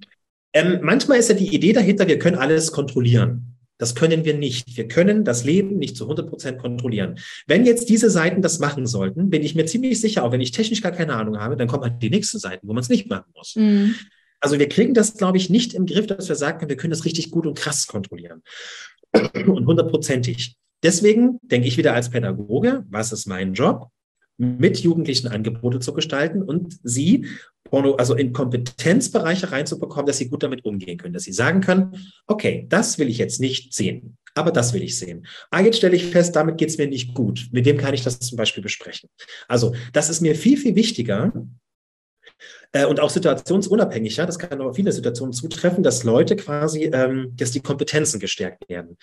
[0.52, 3.55] Ähm, manchmal ist ja die Idee dahinter, wir können alles kontrollieren.
[3.78, 4.76] Das können wir nicht.
[4.76, 7.18] Wir können das Leben nicht zu 100 Prozent kontrollieren.
[7.46, 10.50] Wenn jetzt diese Seiten das machen sollten, bin ich mir ziemlich sicher, auch wenn ich
[10.50, 13.08] technisch gar keine Ahnung habe, dann kommen halt die nächsten Seiten, wo man es nicht
[13.08, 13.54] machen muss.
[13.56, 13.94] Mhm.
[14.40, 17.04] Also wir kriegen das, glaube ich, nicht im Griff, dass wir sagen, wir können das
[17.04, 18.42] richtig gut und krass kontrollieren.
[19.12, 20.56] Und hundertprozentig.
[20.82, 23.90] Deswegen denke ich wieder als Pädagoge, was ist mein Job?
[24.38, 27.26] mit Jugendlichen Angebote zu gestalten und sie
[27.68, 32.10] Porno, also in Kompetenzbereiche reinzubekommen, dass sie gut damit umgehen können, dass sie sagen können,
[32.26, 35.26] okay, das will ich jetzt nicht sehen, aber das will ich sehen.
[35.50, 37.48] Ah, jetzt stelle ich fest, damit geht es mir nicht gut.
[37.52, 39.08] Mit dem kann ich das zum Beispiel besprechen.
[39.48, 41.32] Also das ist mir viel, viel wichtiger,
[42.72, 47.50] äh, und auch situationsunabhängiger, das kann aber viele Situationen zutreffen, dass Leute quasi, ähm, dass
[47.50, 48.98] die Kompetenzen gestärkt werden.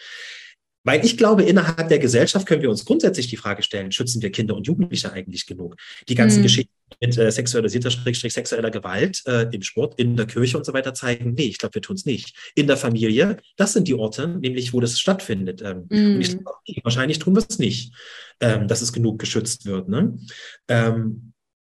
[0.83, 4.31] Weil ich glaube, innerhalb der Gesellschaft können wir uns grundsätzlich die Frage stellen, schützen wir
[4.31, 5.77] Kinder und Jugendliche eigentlich genug?
[6.09, 6.43] Die ganzen mhm.
[6.43, 10.73] Geschichten mit äh, sexualisierter, Schrägstrich, sexueller Gewalt äh, im Sport, in der Kirche und so
[10.73, 12.35] weiter zeigen, nee, ich glaube, wir tun es nicht.
[12.55, 15.61] In der Familie, das sind die Orte, nämlich wo das stattfindet.
[15.61, 16.15] Ähm, mhm.
[16.15, 17.93] Und ich glaube, okay, wahrscheinlich tun wir es nicht,
[18.39, 19.89] ähm, dass es genug geschützt wird.
[19.89, 20.17] Ne?
[20.67, 21.33] Ähm,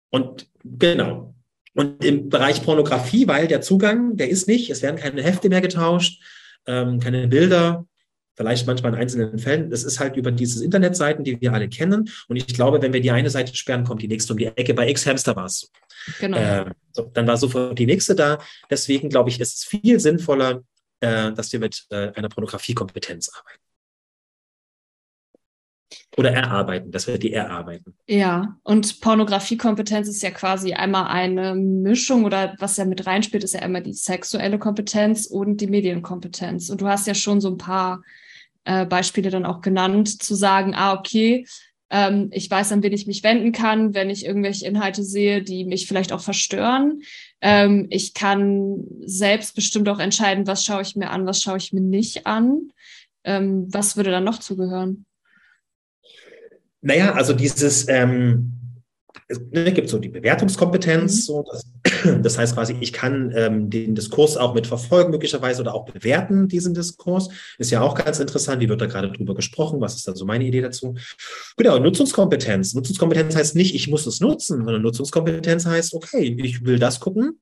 [0.10, 1.36] und genau.
[1.74, 5.62] Und im Bereich Pornografie, weil der Zugang, der ist nicht, es werden keine Hefte mehr
[5.62, 6.22] getauscht,
[6.68, 7.88] ähm, keine Bilder,
[8.36, 9.69] vielleicht manchmal in einzelnen Fällen.
[9.69, 12.09] Das ist halt über diese Internetseiten, die wir alle kennen.
[12.27, 14.73] Und ich glaube, wenn wir die eine Seite sperren, kommt die nächste um die Ecke.
[14.73, 15.67] Bei X-Hamster war es so.
[16.19, 16.38] Genau.
[16.38, 18.39] Äh, so, dann war sofort die nächste da.
[18.69, 20.63] Deswegen glaube ich, ist es viel sinnvoller,
[20.99, 23.59] äh, dass wir mit äh, einer Pornografiekompetenz arbeiten.
[26.15, 27.95] Oder erarbeiten, dass wir die erarbeiten.
[28.07, 33.55] Ja, und Pornografiekompetenz ist ja quasi einmal eine Mischung oder was ja mit reinspielt, ist
[33.55, 36.69] ja einmal die sexuelle Kompetenz und die Medienkompetenz.
[36.69, 38.03] Und du hast ja schon so ein paar
[38.66, 41.45] äh, Beispiele dann auch genannt, zu sagen, ah, okay,
[41.89, 45.64] ähm, ich weiß, an wen ich mich wenden kann, wenn ich irgendwelche Inhalte sehe, die
[45.64, 47.01] mich vielleicht auch verstören.
[47.39, 51.72] Ähm, ich kann selbst bestimmt auch entscheiden, was schaue ich mir an, was schaue ich
[51.72, 52.72] mir nicht an.
[53.24, 55.05] Ähm, was würde dann noch zugehören?
[56.82, 58.53] Naja, also dieses, ähm,
[59.28, 61.22] es ne, gibt so die Bewertungskompetenz, mhm.
[61.22, 61.64] so das,
[62.24, 66.47] das, heißt quasi, ich kann ähm, den Diskurs auch mit verfolgen möglicherweise oder auch bewerten,
[66.47, 67.30] diesen Diskurs.
[67.58, 70.26] Ist ja auch ganz interessant, wie wird da gerade drüber gesprochen, was ist da so
[70.26, 70.95] meine Idee dazu?
[71.58, 72.74] Genau, Nutzungskompetenz.
[72.74, 77.39] Nutzungskompetenz heißt nicht, ich muss es nutzen, sondern Nutzungskompetenz heißt, okay, ich will das gucken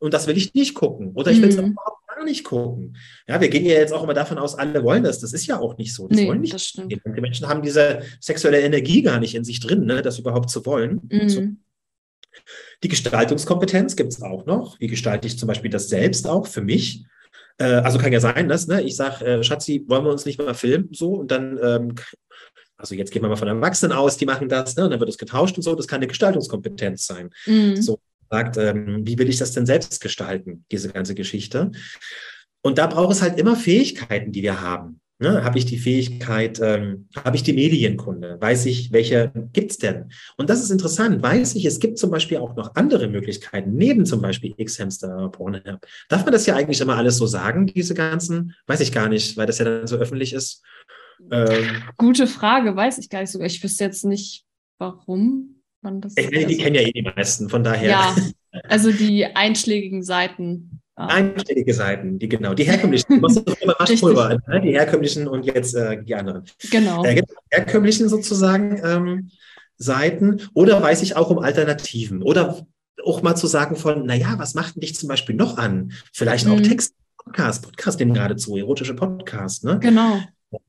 [0.00, 1.72] und das will ich nicht gucken oder ich will es mhm.
[1.72, 2.96] überhaupt gar nicht gucken.
[3.26, 5.20] Ja, wir gehen ja jetzt auch immer davon aus, alle wollen das.
[5.20, 6.08] Das ist ja auch nicht so.
[6.08, 6.54] Das nee, wollen nicht.
[6.54, 6.72] Das.
[6.72, 10.64] Die Menschen haben diese sexuelle Energie gar nicht in sich drin, ne, das überhaupt zu
[10.66, 11.00] wollen.
[11.10, 11.63] Mhm.
[12.82, 14.78] Die Gestaltungskompetenz gibt es auch noch.
[14.80, 17.04] Wie gestalte ich zum Beispiel das selbst auch für mich?
[17.58, 20.38] Äh, also kann ja sein, dass ne, ich sage, äh, Schatzi, wollen wir uns nicht
[20.38, 20.88] mal filmen?
[20.92, 21.94] So und dann ähm,
[22.76, 24.84] also jetzt gehen wir mal von Erwachsenen aus, die machen das, ne?
[24.84, 25.74] und dann wird es getauscht und so.
[25.74, 27.30] Das kann eine Gestaltungskompetenz sein.
[27.46, 27.80] Mhm.
[27.80, 27.98] So,
[28.30, 31.70] sagt, ähm, wie will ich das denn selbst gestalten, diese ganze Geschichte?
[32.62, 35.00] Und da braucht es halt immer Fähigkeiten, die wir haben.
[35.18, 35.44] Ne?
[35.44, 38.36] Habe ich die Fähigkeit, ähm, habe ich die Medienkunde?
[38.40, 40.10] Weiß ich, welche gibt es denn?
[40.36, 41.22] Und das ist interessant.
[41.22, 45.80] Weiß ich, es gibt zum Beispiel auch noch andere Möglichkeiten, neben zum Beispiel X-Hamster, Pornhub.
[46.08, 48.54] Darf man das ja eigentlich immer alles so sagen, diese ganzen?
[48.66, 50.64] Weiß ich gar nicht, weil das ja dann so öffentlich ist.
[51.30, 53.46] Ähm, Gute Frage, weiß ich gar nicht sogar.
[53.46, 54.44] Ich wüsste jetzt nicht,
[54.78, 56.14] warum man das.
[56.16, 57.88] Ich, die also, kennen ja eh die meisten, von daher.
[57.88, 58.16] Ja,
[58.68, 60.80] also die einschlägigen Seiten.
[60.96, 63.28] Einschlägige Seiten, die genau, die herkömmlichen, immer
[63.80, 64.60] Maschpulver, ne?
[64.60, 66.44] die herkömmlichen und jetzt äh, die anderen.
[66.70, 67.04] Genau.
[67.04, 69.30] Äh, herkömmlichen sozusagen ähm,
[69.76, 72.64] Seiten oder weiß ich auch um Alternativen oder
[73.04, 75.92] auch mal zu sagen von, naja, was macht denn dich zum Beispiel noch an?
[76.12, 76.62] Vielleicht auch mhm.
[76.62, 79.78] Text, Podcast, Podcast dem geradezu, erotische Podcast, ne?
[79.80, 80.20] Genau.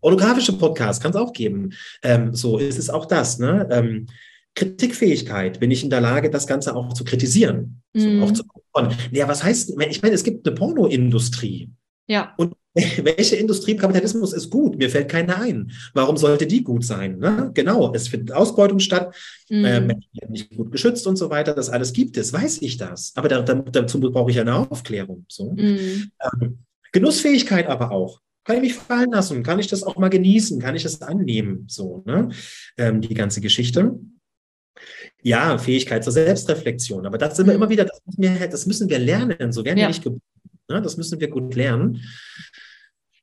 [0.01, 1.73] Orografische Podcast kann es auch geben.
[2.01, 3.67] Ähm, so ist es auch das, ne?
[3.69, 4.07] Ähm,
[4.55, 7.81] Kritikfähigkeit, bin ich in der Lage, das Ganze auch zu kritisieren.
[7.93, 7.99] Mm.
[7.99, 8.23] So, mhm.
[8.23, 8.95] auch zu gucken.
[9.11, 11.69] Ja, was heißt, ich meine, es gibt eine Pornoindustrie.
[12.07, 12.33] Ja.
[12.37, 14.77] Und welche Industrie im Kapitalismus ist gut?
[14.77, 15.71] Mir fällt keine ein.
[15.93, 17.19] Warum sollte die gut sein?
[17.19, 17.51] Ne?
[17.53, 19.15] Genau, es findet Ausbeutung statt,
[19.49, 19.65] mm.
[19.65, 21.53] äh, Menschen werden nicht gut geschützt und so weiter.
[21.53, 23.13] Das alles gibt es, weiß ich das.
[23.15, 25.25] Aber da, da, dazu brauche ich eine Aufklärung.
[25.29, 25.51] So.
[25.51, 26.11] Mm.
[26.41, 26.59] Ähm,
[26.91, 28.21] Genussfähigkeit aber auch.
[28.45, 29.41] Kann ich mich fallen lassen?
[29.41, 30.61] Kann ich das auch mal genießen?
[30.61, 31.65] Kann ich das annehmen?
[31.67, 32.29] So, ne?
[32.77, 33.99] Ähm, die ganze Geschichte.
[35.21, 37.05] Ja, Fähigkeit zur Selbstreflexion.
[37.05, 37.63] Aber das sind wir mhm.
[37.63, 39.51] immer wieder, das müssen wir, das müssen wir lernen.
[39.51, 39.85] So werden ja.
[39.85, 40.21] wir nicht geboren.
[40.69, 40.81] Ne?
[40.81, 42.01] Das müssen wir gut lernen.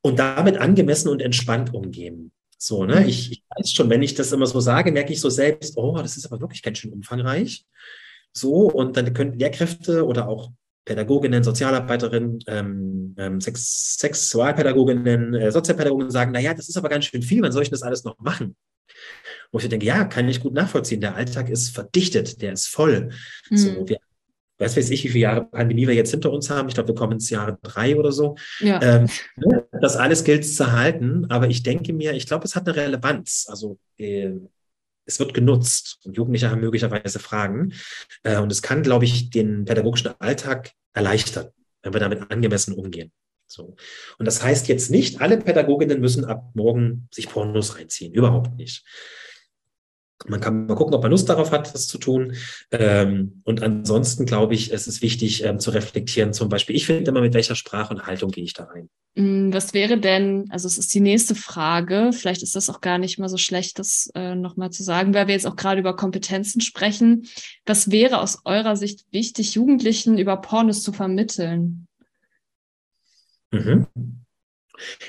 [0.02, 2.32] Und damit angemessen und entspannt umgehen.
[2.58, 3.00] So, ne?
[3.00, 3.08] Mhm.
[3.08, 5.98] Ich, ich weiß schon, wenn ich das immer so sage, merke ich so selbst, oh,
[5.98, 7.64] das ist aber wirklich ganz schön umfangreich.
[8.32, 10.50] So, und dann können Lehrkräfte oder auch
[10.84, 17.22] Pädagoginnen, Sozialarbeiterinnen, ähm, ähm, Sex Sexualpädagoginnen, äh, Sozialpädagogen sagen, naja, das ist aber ganz schön
[17.22, 18.56] viel, wann soll ich das alles noch machen?
[19.50, 21.00] Wo ich denke, ja, kann ich gut nachvollziehen.
[21.00, 23.10] Der Alltag ist verdichtet, der ist voll.
[23.50, 23.56] Mhm.
[23.56, 23.98] So, wir
[24.58, 26.68] weiß weiß ich, wie viele Jahre Pandemie wir jetzt hinter uns haben.
[26.68, 28.36] Ich glaube, wir kommen ins Jahr drei oder so.
[28.60, 28.80] Ja.
[28.80, 31.26] Ähm, ne, das alles gilt zu halten.
[31.28, 33.46] Aber ich denke mir, ich glaube, es hat eine Relevanz.
[33.48, 34.30] Also äh,
[35.04, 37.72] es wird genutzt und Jugendliche haben möglicherweise Fragen.
[38.22, 41.48] Äh, und es kann, glaube ich, den pädagogischen Alltag erleichtern,
[41.82, 43.10] wenn wir damit angemessen umgehen.
[43.52, 43.76] So.
[44.18, 48.12] Und das heißt jetzt nicht, alle Pädagoginnen müssen ab morgen sich Pornos reinziehen.
[48.14, 48.84] Überhaupt nicht.
[50.26, 52.34] Man kann mal gucken, ob man Lust darauf hat, das zu tun.
[52.70, 56.32] Ähm, und ansonsten glaube ich, es ist wichtig ähm, zu reflektieren.
[56.32, 58.88] Zum Beispiel, ich finde immer, mit welcher Sprache und Haltung gehe ich da rein.
[59.14, 62.98] Mm, was wäre denn, also es ist die nächste Frage, vielleicht ist das auch gar
[62.98, 65.96] nicht mal so schlecht, das äh, nochmal zu sagen, weil wir jetzt auch gerade über
[65.96, 67.26] Kompetenzen sprechen.
[67.66, 71.88] Was wäre aus eurer Sicht wichtig, Jugendlichen über Pornos zu vermitteln?
[73.52, 73.86] Mhm.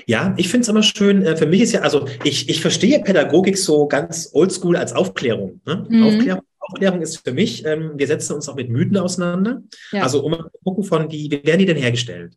[0.05, 2.99] Ja, ich finde es immer schön, äh, für mich ist ja, also ich, ich verstehe
[2.99, 5.61] Pädagogik so ganz oldschool als Aufklärung.
[5.65, 5.87] Ne?
[5.89, 6.03] Mhm.
[6.03, 6.43] Aufklärung.
[6.59, 9.63] Aufklärung ist für mich, ähm, wir setzen uns auch mit Mythen auseinander.
[9.91, 10.03] Ja.
[10.03, 12.35] Also um zu gucken von, wie, wie werden die denn hergestellt?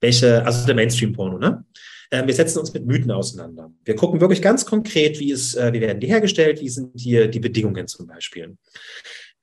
[0.00, 1.64] Welche, also der Mainstream-Porno, ne?
[2.10, 3.72] Ähm, wir setzen uns mit Mythen auseinander.
[3.84, 7.26] Wir gucken wirklich ganz konkret, wie es, äh, wie werden die hergestellt, wie sind hier
[7.26, 8.56] die Bedingungen zum Beispiel.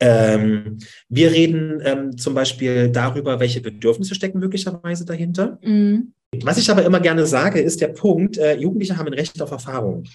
[0.02, 0.80] Ähm,
[1.10, 5.60] wir reden ähm, zum Beispiel darüber, welche Bedürfnisse stecken möglicherweise dahinter.
[5.62, 6.14] Mhm.
[6.44, 9.52] Was ich aber immer gerne sage, ist der Punkt, äh, Jugendliche haben ein Recht auf
[9.52, 10.06] Erfahrung.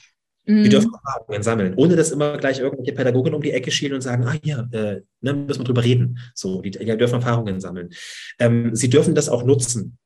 [0.45, 0.65] Mhm.
[0.65, 4.01] Die dürfen Erfahrungen sammeln, ohne dass immer gleich irgendwelche Pädagogen um die Ecke schielen und
[4.01, 6.19] sagen, ah ja, äh, ne, müssen wir drüber reden.
[6.35, 7.91] So, die, die dürfen Erfahrungen sammeln.
[8.39, 9.99] Ähm, sie dürfen das auch nutzen.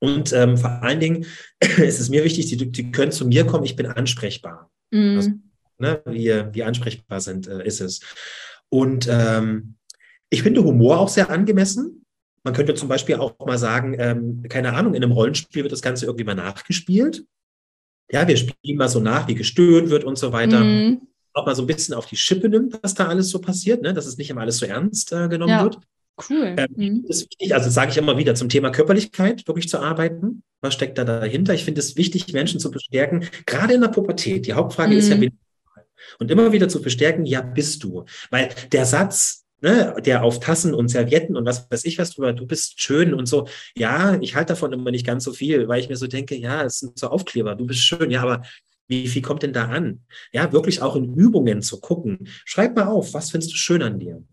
[0.00, 1.26] Und ähm, vor allen Dingen
[1.60, 4.70] ist es mir wichtig, die, die können zu mir kommen, ich bin ansprechbar.
[4.90, 5.16] Mhm.
[5.16, 5.30] Also,
[5.78, 8.00] ne, wie, wie ansprechbar sind, äh, ist es.
[8.70, 9.74] Und ähm,
[10.30, 12.04] ich finde Humor auch sehr angemessen.
[12.42, 15.82] Man könnte zum Beispiel auch mal sagen, ähm, keine Ahnung, in einem Rollenspiel wird das
[15.82, 17.24] Ganze irgendwie mal nachgespielt.
[18.10, 20.64] Ja, wir spielen mal so nach, wie gestöhnt wird und so weiter.
[20.64, 21.02] Mhm.
[21.32, 23.92] Auch mal so ein bisschen auf die Schippe nimmt, was da alles so passiert, ne?
[23.92, 25.62] dass es nicht immer alles so ernst äh, genommen ja.
[25.62, 25.78] wird.
[26.28, 26.56] Cool.
[26.56, 27.04] Ähm, mhm.
[27.06, 30.42] Das ist wichtig, also sage ich immer wieder, zum Thema Körperlichkeit wirklich zu arbeiten.
[30.60, 31.54] Was steckt da dahinter?
[31.54, 34.46] Ich finde es wichtig, Menschen zu bestärken, gerade in der Pubertät.
[34.46, 34.98] Die Hauptfrage mhm.
[34.98, 35.30] ist ja, mhm.
[36.18, 38.04] Und immer wieder zu bestärken, ja, bist du.
[38.30, 42.32] Weil der Satz, ne, der auf Tassen und Servietten und was weiß ich was drüber,
[42.32, 43.46] du bist schön und so.
[43.76, 46.64] Ja, ich halte davon immer nicht ganz so viel, weil ich mir so denke, ja,
[46.64, 48.42] es sind so Aufkleber, du bist schön, ja, aber
[48.88, 50.00] wie viel kommt denn da an?
[50.32, 52.28] Ja, wirklich auch in Übungen zu gucken.
[52.44, 54.24] Schreib mal auf, was findest du schön an dir?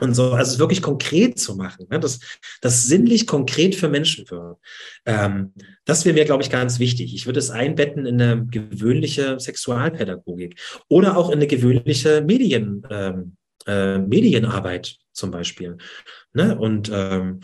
[0.00, 2.20] Und so, also wirklich konkret zu machen, ne, dass
[2.60, 4.58] das sinnlich konkret für Menschen wird.
[5.04, 5.52] Ähm,
[5.84, 7.14] das wäre mir, glaube ich, ganz wichtig.
[7.14, 13.36] Ich würde es einbetten in eine gewöhnliche Sexualpädagogik oder auch in eine gewöhnliche Medien, ähm,
[13.66, 15.78] äh, Medienarbeit zum Beispiel.
[16.32, 16.56] Ne?
[16.56, 17.40] Und ähm,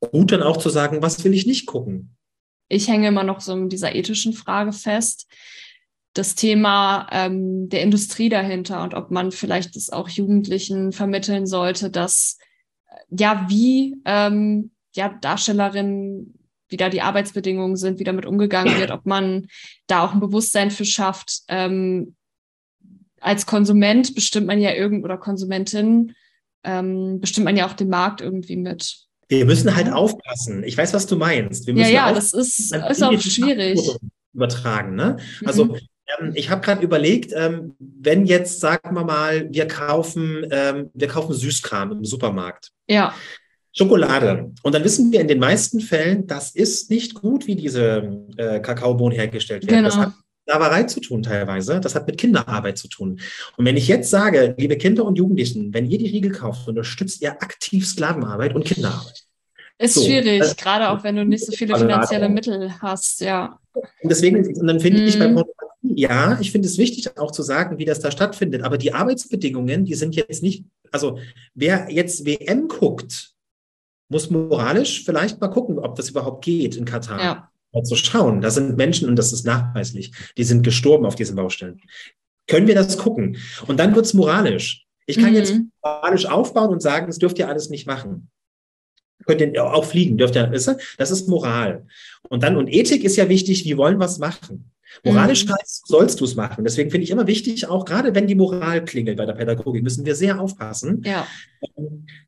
[0.00, 2.16] gut dann auch zu sagen, was will ich nicht gucken?
[2.68, 5.26] Ich hänge immer noch so in dieser ethischen Frage fest.
[6.16, 11.90] Das Thema ähm, der Industrie dahinter und ob man vielleicht das auch Jugendlichen vermitteln sollte,
[11.90, 12.38] dass
[12.88, 16.32] äh, ja, wie ähm, ja, Darstellerinnen
[16.68, 19.46] wie da die Arbeitsbedingungen sind, wie damit umgegangen wird, ob man
[19.86, 22.16] da auch ein Bewusstsein für schafft, ähm,
[23.20, 26.14] als Konsument bestimmt man ja irgend oder Konsumentin
[26.64, 28.96] ähm, bestimmt man ja auch den Markt irgendwie mit.
[29.28, 30.62] Wir müssen halt aufpassen.
[30.64, 31.66] Ich weiß, was du meinst.
[31.68, 33.80] ja, ja, das ist, ist auch schwierig.
[34.32, 35.16] Übertragen, ne?
[35.44, 35.78] Also mhm.
[36.06, 41.08] Ähm, ich habe gerade überlegt, ähm, wenn jetzt, sagen wir mal, wir kaufen, ähm, wir
[41.08, 42.70] kaufen Süßkram im Supermarkt.
[42.88, 43.14] Ja.
[43.72, 44.52] Schokolade.
[44.62, 48.60] Und dann wissen wir in den meisten Fällen, das ist nicht gut, wie diese äh,
[48.60, 49.84] Kakaobohnen hergestellt werden.
[49.84, 49.88] Genau.
[49.88, 50.12] Das hat
[50.48, 51.80] Sklaverei zu tun teilweise.
[51.80, 53.20] Das hat mit Kinderarbeit zu tun.
[53.56, 57.20] Und wenn ich jetzt sage, liebe Kinder und Jugendlichen, wenn ihr die Riegel kauft, unterstützt
[57.20, 59.25] ihr aktiv Sklavenarbeit und Kinderarbeit.
[59.78, 60.04] Ist so.
[60.04, 63.58] schwierig, also, gerade auch wenn du nicht so viele finanzielle Mittel hast, ja.
[63.74, 65.06] Und deswegen, und dann finde mm.
[65.06, 65.34] ich bei mhm.
[65.34, 68.62] Pornografie, ja, ich finde es wichtig auch zu sagen, wie das da stattfindet.
[68.62, 71.18] Aber die Arbeitsbedingungen, die sind jetzt nicht, also
[71.54, 73.34] wer jetzt WM guckt,
[74.08, 77.22] muss moralisch vielleicht mal gucken, ob das überhaupt geht in Katar.
[77.22, 77.50] Ja
[77.84, 78.40] zu schauen.
[78.40, 81.80] Da sind Menschen, und das ist nachweislich, die sind gestorben auf diesen Baustellen.
[82.46, 83.36] Können wir das gucken?
[83.66, 84.86] Und dann wird es moralisch.
[85.06, 85.36] Ich kann mhm.
[85.36, 88.30] jetzt moralisch aufbauen und sagen, das dürft ihr alles nicht machen.
[89.24, 90.76] Könnt ihr auch fliegen, dürft ihr, weißt du?
[90.98, 91.86] Das ist Moral.
[92.28, 94.70] Und dann, und Ethik ist ja wichtig, wie wollen wir es machen?
[95.04, 95.52] Moralisch mhm.
[95.52, 96.64] heißt, sollst du es machen.
[96.64, 100.06] Deswegen finde ich immer wichtig, auch gerade wenn die Moral klingelt bei der Pädagogik, müssen
[100.06, 101.26] wir sehr aufpassen, ja.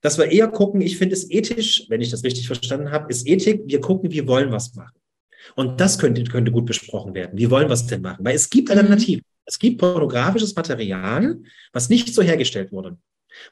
[0.00, 3.26] dass wir eher gucken, ich finde es ethisch, wenn ich das richtig verstanden habe, ist
[3.26, 4.98] Ethik, wir gucken, wir wollen was machen.
[5.54, 7.38] Und das könnte, könnte gut besprochen werden.
[7.38, 8.24] Wie wollen wir es denn machen?
[8.24, 8.76] Weil es gibt mhm.
[8.76, 9.20] Alternativen.
[9.20, 9.38] Mhm.
[9.46, 11.38] Es gibt pornografisches Material,
[11.72, 12.98] was nicht so hergestellt wurde.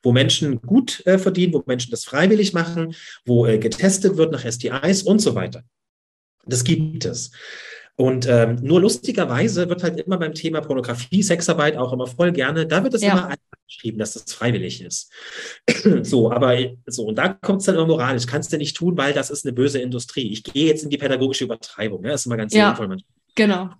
[0.03, 4.45] Wo Menschen gut äh, verdienen, wo Menschen das freiwillig machen, wo äh, getestet wird nach
[4.45, 5.65] STIs und so weiter.
[6.45, 7.33] Das gibt es.
[7.97, 12.67] Und ähm, nur lustigerweise wird halt immer beim Thema Pornografie, Sexarbeit auch immer voll gerne,
[12.67, 13.13] da wird es ja.
[13.13, 13.35] immer
[13.67, 15.11] geschrieben, dass das freiwillig ist.
[16.03, 18.27] so, aber so, und da kommt es dann immer moralisch.
[18.27, 20.31] Kannst du nicht tun, weil das ist eine böse Industrie.
[20.31, 22.03] Ich gehe jetzt in die pädagogische Übertreibung.
[22.03, 22.11] Ne?
[22.11, 22.99] Das ist immer ganz ja, sinnvoll.
[23.35, 23.71] Genau.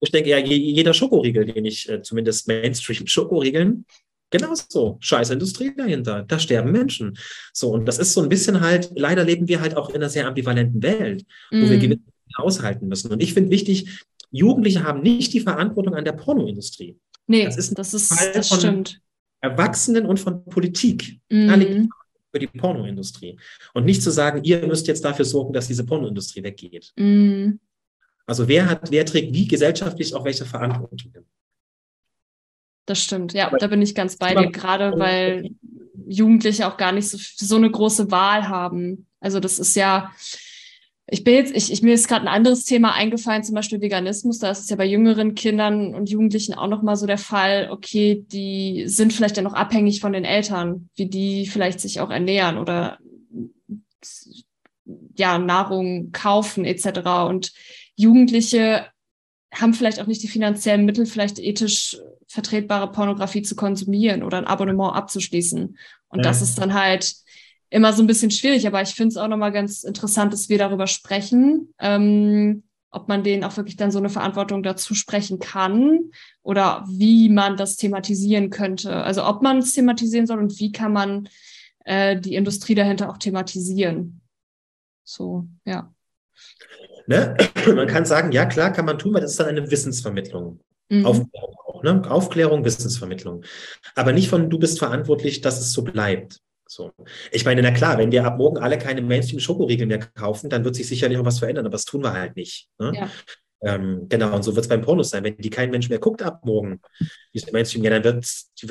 [0.00, 3.86] Ich denke ja, jeder Schokoriegel, den ich äh, zumindest Mainstream-Schokoriegeln,
[4.32, 4.98] genauso.
[5.00, 6.24] Scheiß Industrie dahinter.
[6.26, 7.16] Da sterben Menschen.
[7.52, 10.08] So, und das ist so ein bisschen halt, leider leben wir halt auch in einer
[10.08, 11.70] sehr ambivalenten Welt, wo mm.
[11.70, 12.00] wir gewisse
[12.34, 13.12] aushalten müssen.
[13.12, 16.96] Und ich finde wichtig, Jugendliche haben nicht die Verantwortung an der Pornoindustrie.
[17.26, 19.00] Nee, das ist, das, ist, das stimmt.
[19.40, 21.20] Erwachsenen und von Politik.
[21.28, 21.48] Mm.
[21.48, 21.88] Da liegt
[22.32, 23.38] für die Pornoindustrie.
[23.74, 26.92] Und nicht zu sagen, ihr müsst jetzt dafür sorgen, dass diese Pornoindustrie weggeht.
[26.96, 27.52] Mm.
[28.26, 31.12] Also wer hat, wer trägt wie gesellschaftlich auch welche Verantwortung?
[32.86, 35.50] Das stimmt, ja, da bin ich ganz bei dir, gerade weil
[36.06, 39.06] Jugendliche auch gar nicht so, so eine große Wahl haben.
[39.20, 40.10] Also das ist ja,
[41.06, 44.38] ich bin jetzt, ich, ich mir ist gerade ein anderes Thema eingefallen, zum Beispiel Veganismus.
[44.38, 48.24] Da ist es ja bei jüngeren Kindern und Jugendlichen auch nochmal so der Fall, okay,
[48.32, 52.58] die sind vielleicht ja noch abhängig von den Eltern, wie die vielleicht sich auch ernähren
[52.58, 52.98] oder
[55.16, 57.26] ja, Nahrung kaufen etc.
[57.28, 57.52] Und
[57.94, 58.86] Jugendliche
[59.52, 64.46] haben vielleicht auch nicht die finanziellen Mittel, vielleicht ethisch vertretbare Pornografie zu konsumieren oder ein
[64.46, 65.76] Abonnement abzuschließen.
[66.08, 66.22] Und ja.
[66.22, 67.14] das ist dann halt
[67.68, 70.58] immer so ein bisschen schwierig, aber ich finde es auch nochmal ganz interessant, dass wir
[70.58, 76.10] darüber sprechen, ähm, ob man denen auch wirklich dann so eine Verantwortung dazu sprechen kann
[76.42, 78.94] oder wie man das thematisieren könnte.
[78.94, 81.28] Also ob man es thematisieren soll und wie kann man
[81.84, 84.20] äh, die Industrie dahinter auch thematisieren.
[85.04, 85.91] So, ja.
[87.06, 87.36] Ne?
[87.74, 90.60] Man kann sagen, ja klar, kann man tun, weil das ist dann eine Wissensvermittlung.
[90.88, 91.06] Mhm.
[91.06, 92.02] Aufklärung auch, ne?
[92.10, 93.44] Aufklärung, Wissensvermittlung.
[93.94, 96.38] Aber nicht von, du bist verantwortlich, dass es so bleibt.
[96.66, 96.92] So.
[97.30, 100.74] Ich meine, na klar, wenn wir ab morgen alle keine Mainstream-Schokoriegel mehr kaufen, dann wird
[100.74, 102.68] sich sicherlich auch was verändern, aber das tun wir halt nicht.
[102.78, 102.92] Ne?
[102.94, 103.10] Ja.
[103.64, 105.22] Ähm, genau, und so wird es beim Pornos sein.
[105.22, 106.80] Wenn die kein Mensch mehr guckt ab morgen,
[107.32, 108.24] diese Mainstream, ja, dann wird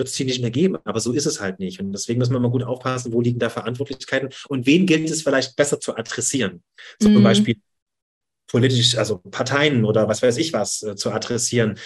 [0.07, 0.77] es die nicht mehr geben.
[0.83, 1.79] Aber so ist es halt nicht.
[1.79, 5.21] Und deswegen müssen wir mal gut aufpassen, wo liegen da Verantwortlichkeiten und wen gilt es
[5.21, 6.61] vielleicht besser zu adressieren.
[6.99, 7.23] Zum mhm.
[7.23, 7.55] Beispiel
[8.51, 11.79] politisch, also Parteien oder was weiß ich was äh, zu adressieren.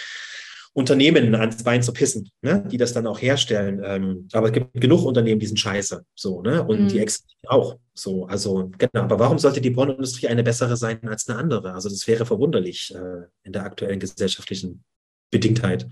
[0.72, 2.62] Unternehmen ans Bein zu pissen, ne?
[2.70, 3.80] die das dann auch herstellen.
[3.82, 6.04] Ähm, aber es gibt genug Unternehmen, die sind scheiße.
[6.14, 6.62] So, ne?
[6.62, 6.88] Und mhm.
[6.88, 7.78] die existieren auch.
[7.94, 9.04] So, also, genau.
[9.04, 11.72] Aber warum sollte die Pornoindustrie eine bessere sein als eine andere?
[11.72, 14.84] Also, das wäre verwunderlich äh, in der aktuellen gesellschaftlichen
[15.30, 15.88] Bedingtheit,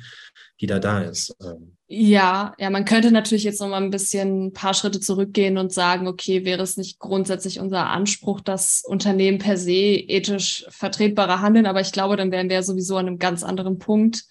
[0.61, 1.37] die da da ist.
[1.43, 1.77] Ähm.
[1.87, 5.73] Ja, ja, man könnte natürlich jetzt noch mal ein bisschen ein paar Schritte zurückgehen und
[5.73, 11.67] sagen, okay, wäre es nicht grundsätzlich unser Anspruch, dass Unternehmen per se ethisch vertretbarer handeln,
[11.67, 14.25] aber ich glaube, dann wären wir sowieso an einem ganz anderen Punkt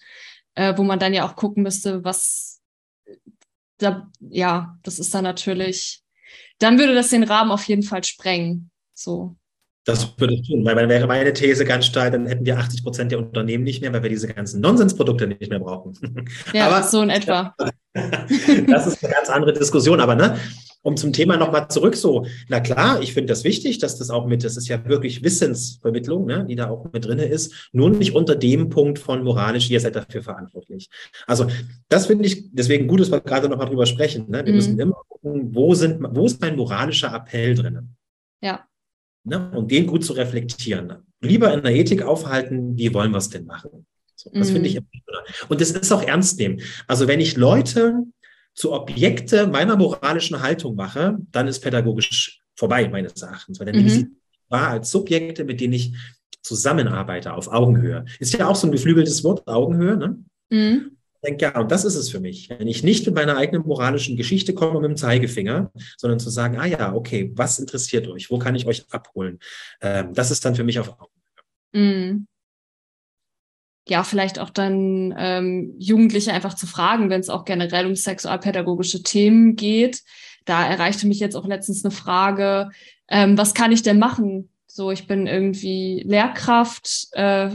[0.54, 2.60] äh, wo man dann ja auch gucken müsste, was
[3.78, 6.02] da, ja, das ist dann natürlich,
[6.58, 8.70] dann würde das den Rahmen auf jeden Fall sprengen.
[8.94, 9.36] So.
[9.84, 12.82] Das würde ich tun, weil dann wäre meine These ganz steil, dann hätten wir 80
[12.82, 15.94] Prozent der Unternehmen nicht mehr, weil wir diese ganzen Nonsensprodukte nicht mehr brauchen.
[16.54, 17.54] Ja, aber, so in etwa.
[17.94, 20.38] das ist eine ganz andere Diskussion, aber ne,
[20.84, 24.26] um zum Thema nochmal zurück so, na klar, ich finde das wichtig, dass das auch
[24.26, 28.14] mit, das ist ja wirklich Wissensvermittlung, ne, die da auch mit drin ist, nur nicht
[28.14, 30.88] unter dem Punkt von moralisch, ihr seid dafür verantwortlich.
[31.26, 31.46] Also
[31.88, 34.30] das finde ich deswegen gut, dass wir gerade nochmal drüber sprechen.
[34.30, 34.44] Ne?
[34.44, 34.56] Wir mhm.
[34.56, 37.96] müssen immer gucken, wo, sind, wo ist mein moralischer Appell drin?
[38.42, 38.66] Ja.
[39.24, 39.50] Ne?
[39.52, 40.92] Und den gut zu reflektieren.
[41.20, 43.86] Lieber in der Ethik aufhalten, wie wollen wir es denn machen?
[44.14, 44.52] So, das mhm.
[44.52, 44.86] finde ich immer
[45.48, 46.60] Und das ist auch ernst nehmen.
[46.86, 48.04] Also wenn ich Leute
[48.54, 53.58] zu Objekte meiner moralischen Haltung mache, dann ist pädagogisch vorbei, meines Erachtens.
[53.58, 54.06] Weil dann nehme ich sie
[54.48, 55.94] wahr als Subjekte, mit denen ich
[56.42, 58.04] zusammenarbeite auf Augenhöhe.
[58.20, 59.96] Ist ja auch so ein geflügeltes Wort, Augenhöhe.
[59.96, 60.18] Ne?
[60.50, 60.96] Mhm.
[61.24, 62.50] Denke, ja, und das ist es für mich.
[62.50, 66.58] Wenn ich nicht mit meiner eigenen moralischen Geschichte komme mit dem Zeigefinger, sondern zu sagen,
[66.58, 68.30] ah ja, okay, was interessiert euch?
[68.30, 69.38] Wo kann ich euch abholen?
[69.80, 71.10] Ähm, das ist dann für mich auf Augenhöhe.
[71.72, 72.26] Mhm
[73.86, 79.02] ja, vielleicht auch dann ähm, Jugendliche einfach zu fragen, wenn es auch generell um sexualpädagogische
[79.02, 80.02] Themen geht.
[80.46, 82.70] Da erreichte mich jetzt auch letztens eine Frage,
[83.08, 84.48] ähm, was kann ich denn machen?
[84.66, 87.50] So, ich bin irgendwie Lehrkraft, äh,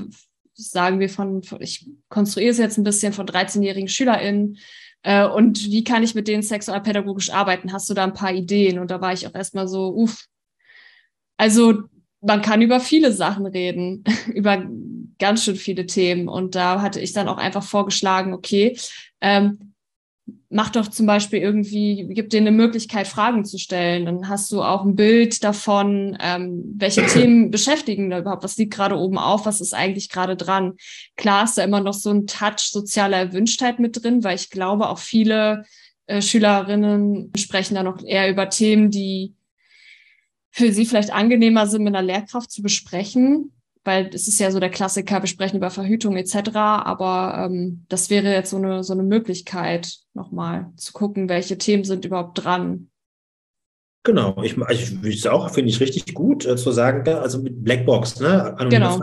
[0.60, 4.57] sagen wir von, ich konstruiere es jetzt ein bisschen von 13-jährigen SchülerInnen.
[5.03, 7.72] Äh, und wie kann ich mit denen sexualpädagogisch arbeiten?
[7.74, 8.80] Hast du da ein paar Ideen?
[8.80, 10.26] Und da war ich auch erstmal so, uff.
[11.38, 11.84] Also
[12.22, 14.03] man kann über viele Sachen reden,
[14.34, 14.66] über
[15.20, 16.28] ganz schön viele Themen.
[16.28, 18.78] Und da hatte ich dann auch einfach vorgeschlagen, okay,
[19.22, 19.69] ähm,
[20.50, 24.06] mach doch zum Beispiel irgendwie, gib dir eine Möglichkeit, Fragen zu stellen.
[24.06, 28.74] Dann hast du auch ein Bild davon, ähm, welche Themen beschäftigen da überhaupt, was liegt
[28.74, 30.74] gerade oben auf, was ist eigentlich gerade dran.
[31.16, 34.89] Klar ist da immer noch so ein Touch sozialer Erwünschtheit mit drin, weil ich glaube,
[34.89, 35.66] auch viele
[36.08, 39.36] äh, Schülerinnen sprechen da noch eher über Themen, die
[40.52, 43.52] für sie vielleicht angenehmer sind, mit einer Lehrkraft zu besprechen.
[43.84, 48.10] Weil es ist ja so der Klassiker, wir sprechen über Verhütung etc., aber ähm, das
[48.10, 52.90] wäre jetzt so eine, so eine Möglichkeit, nochmal zu gucken, welche Themen sind überhaupt dran.
[54.04, 58.20] Genau, ich, also ich auch, finde ich richtig gut äh, zu sagen, also mit Blackbox,
[58.20, 58.56] ne?
[58.70, 59.02] Genau.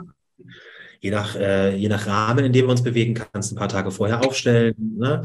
[1.00, 3.68] Je nach, äh, je nach Rahmen, in dem wir uns bewegen, kannst du ein paar
[3.68, 4.74] Tage vorher aufstellen.
[4.98, 5.22] Ne?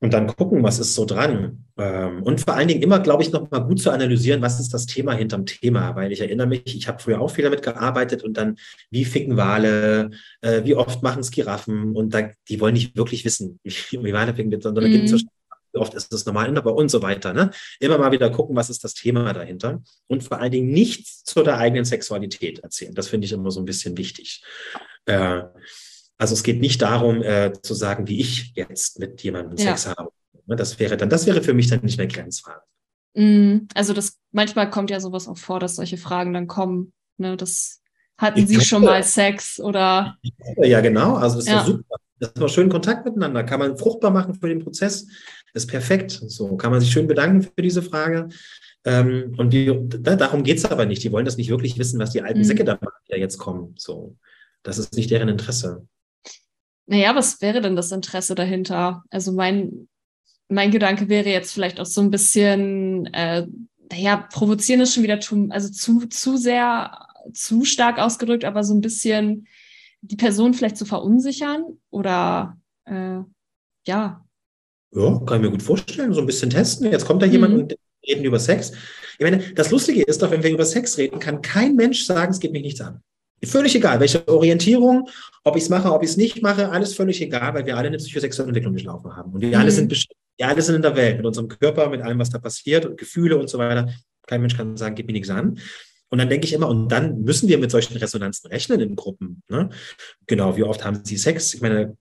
[0.00, 1.64] Und dann gucken, was ist so dran.
[1.78, 4.74] Ähm, und vor allen Dingen immer, glaube ich, noch mal gut zu analysieren, was ist
[4.74, 5.96] das Thema hinterm Thema.
[5.96, 8.56] Weil ich erinnere mich, ich habe früher auch viel damit gearbeitet und dann,
[8.90, 10.10] wie ficken Wale,
[10.42, 14.34] äh, wie oft machen es Giraffen und da, die wollen nicht wirklich wissen, wie, Wale
[14.34, 14.92] ficken, sondern mhm.
[14.92, 15.24] da gibt es
[15.72, 17.32] wie oft ist es normal aber und so weiter.
[17.34, 17.50] Ne?
[17.80, 21.42] Immer mal wieder gucken, was ist das Thema dahinter und vor allen Dingen nichts zu
[21.42, 22.94] der eigenen Sexualität erzählen.
[22.94, 24.42] Das finde ich immer so ein bisschen wichtig.
[25.04, 25.42] Äh,
[26.18, 29.76] also es geht nicht darum, äh, zu sagen, wie ich jetzt mit jemandem ja.
[29.76, 30.10] Sex habe.
[30.46, 32.54] Ne, das wäre dann, das wäre für mich dann nicht mehr grenzfrei.
[33.14, 36.92] Mm, also das manchmal kommt ja sowas auch vor, dass solche Fragen dann kommen.
[37.18, 37.80] Ne, das
[38.18, 40.16] hatten ich Sie glaube, schon mal Sex oder?
[40.62, 41.14] Ja, genau.
[41.14, 41.64] Also das ist ja.
[41.64, 41.96] super.
[42.18, 43.44] Das ist auch schön Kontakt miteinander.
[43.44, 45.06] Kann man fruchtbar machen für den Prozess.
[45.52, 46.12] Das ist perfekt.
[46.12, 48.28] So kann man sich schön bedanken für diese Frage.
[48.86, 51.02] Ähm, und die, da, darum geht es aber nicht.
[51.02, 52.44] Die wollen das nicht wirklich wissen, was die alten mhm.
[52.44, 53.74] Säcke da machen, die da jetzt kommen.
[53.76, 54.16] So,
[54.62, 55.86] das ist nicht deren Interesse.
[56.86, 59.02] Naja, was wäre denn das Interesse dahinter?
[59.10, 59.88] Also mein,
[60.48, 63.46] mein Gedanke wäre jetzt vielleicht auch so ein bisschen, äh,
[63.90, 66.96] naja, provozieren ist schon wieder zu, also zu, zu sehr,
[67.34, 69.48] zu stark ausgedrückt, aber so ein bisschen
[70.00, 73.20] die Person vielleicht zu verunsichern oder äh,
[73.86, 74.24] ja.
[74.92, 76.90] Ja, kann ich mir gut vorstellen, so ein bisschen testen.
[76.90, 77.60] Jetzt kommt da jemand mhm.
[77.60, 77.76] und
[78.06, 78.72] reden über Sex.
[79.18, 82.30] Ich meine, das Lustige ist doch, wenn wir über Sex reden, kann kein Mensch sagen,
[82.30, 83.02] es geht mich nichts an.
[83.44, 85.08] Völlig egal, welche Orientierung,
[85.44, 87.88] ob ich es mache, ob ich es nicht mache, alles völlig egal, weil wir alle
[87.88, 89.32] eine psychosexuelle Entwicklung durchlaufen haben.
[89.32, 89.54] Und wir mhm.
[89.54, 89.90] alle sind
[90.38, 92.98] wir alle sind in der Welt, mit unserem Körper, mit allem, was da passiert und
[92.98, 93.88] Gefühle und so weiter.
[94.26, 95.58] Kein Mensch kann sagen, gib mir nichts an.
[96.08, 99.42] Und dann denke ich immer, und dann müssen wir mit solchen Resonanzen rechnen in Gruppen.
[99.48, 99.70] Ne?
[100.26, 101.54] Genau, wie oft haben sie Sex?
[101.54, 101.96] Ich meine,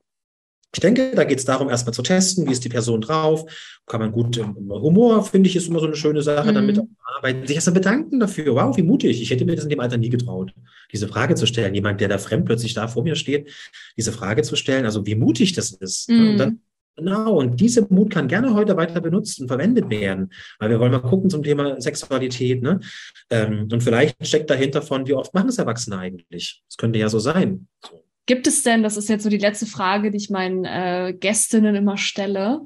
[0.76, 3.46] ich denke, da geht es darum, erstmal zu testen, wie ist die Person drauf,
[3.86, 6.56] kann man gut ähm, Humor, finde ich, ist immer so eine schöne Sache, mhm.
[6.56, 6.82] damit
[7.16, 8.56] arbeiten, sich erstmal bedanken dafür.
[8.56, 9.22] Wow, wie mutig.
[9.22, 10.54] Ich hätte mir das in dem Alter nie getraut,
[10.92, 11.74] diese Frage zu stellen.
[11.76, 13.50] Jemand, der da fremd plötzlich da vor mir steht,
[13.96, 16.10] diese Frage zu stellen, also wie mutig das ist.
[16.10, 16.30] Mhm.
[16.32, 16.60] Und dann,
[16.98, 20.92] genau, und diese Mut kann gerne heute weiter benutzt und verwendet werden, weil wir wollen
[20.92, 22.62] mal gucken zum Thema Sexualität.
[22.62, 22.82] Ne?
[23.30, 26.64] Ähm, und vielleicht steckt dahinter von, wie oft machen es Erwachsene eigentlich?
[26.68, 27.70] Das könnte ja so sein.
[27.82, 28.05] So.
[28.26, 31.76] Gibt es denn, das ist jetzt so die letzte Frage, die ich meinen äh, Gästinnen
[31.76, 32.62] immer stelle,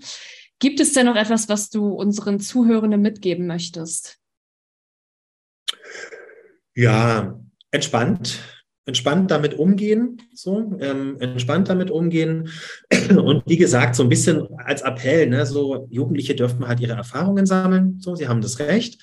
[0.60, 4.18] gibt es denn noch etwas, was du unseren Zuhörenden mitgeben möchtest?
[6.76, 7.39] Ja,
[7.72, 8.39] entspannt.
[8.86, 12.49] Entspannt damit umgehen, so ähm, entspannt damit umgehen
[13.10, 17.45] und wie gesagt so ein bisschen als Appell, ne, so Jugendliche dürfen halt ihre Erfahrungen
[17.45, 18.99] sammeln, so sie haben das Recht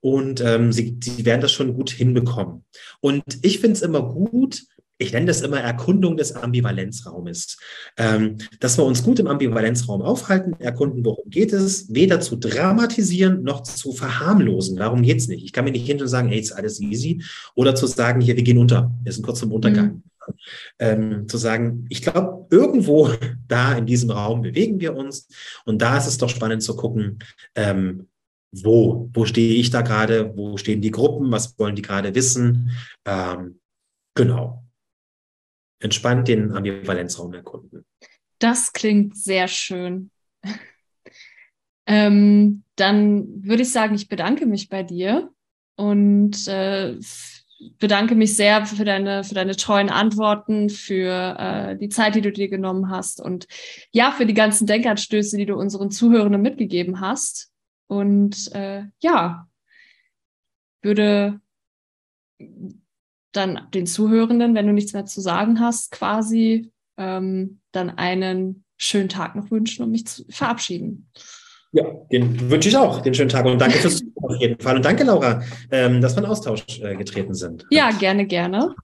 [0.00, 2.64] und ähm, sie, sie werden das schon gut hinbekommen.
[3.00, 4.62] Und ich finde es immer gut,
[4.98, 7.56] ich nenne das immer Erkundung des Ambivalenzraumes,
[7.96, 13.44] ähm, dass wir uns gut im Ambivalenzraum aufhalten, erkunden, worum geht es, weder zu dramatisieren
[13.44, 14.76] noch zu verharmlosen.
[14.76, 15.44] Darum geht es nicht.
[15.44, 17.22] Ich kann mir nicht hin und sagen, hey, ist alles easy,
[17.54, 19.86] oder zu sagen, hier, wir gehen unter, wir sind kurz zum Untergang.
[19.86, 20.02] Mhm.
[20.78, 23.10] Ähm, zu sagen, ich glaube, irgendwo
[23.48, 25.28] da in diesem Raum bewegen wir uns
[25.64, 27.20] und da ist es doch spannend zu gucken,
[27.54, 28.08] ähm,
[28.52, 32.72] wo, wo stehe ich da gerade, wo stehen die Gruppen, was wollen die gerade wissen.
[33.06, 33.60] Ähm,
[34.14, 34.67] genau
[35.80, 37.84] entspannt den Ambivalenzraum erkunden.
[38.38, 40.10] Das klingt sehr schön.
[41.86, 45.30] ähm, dann würde ich sagen, ich bedanke mich bei dir
[45.76, 46.96] und äh,
[47.78, 52.30] bedanke mich sehr für deine, für deine treuen Antworten, für äh, die Zeit, die du
[52.30, 53.46] dir genommen hast und
[53.90, 57.50] ja, für die ganzen Denkanstöße, die du unseren Zuhörenden mitgegeben hast.
[57.88, 59.48] Und äh, ja,
[60.82, 61.40] würde
[63.38, 69.08] dann den Zuhörenden, wenn du nichts mehr zu sagen hast, quasi ähm, dann einen schönen
[69.08, 71.10] Tag noch wünschen und mich zu verabschieden.
[71.72, 74.76] Ja, den wünsche ich auch, den schönen Tag und danke fürs Zuhören auf jeden Fall.
[74.76, 77.66] Und danke, Laura, ähm, dass wir in Austausch äh, getreten sind.
[77.70, 78.74] Ja, gerne, gerne.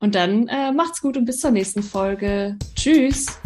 [0.00, 2.56] Und dann äh, macht's gut und bis zur nächsten Folge.
[2.74, 3.38] Tschüss.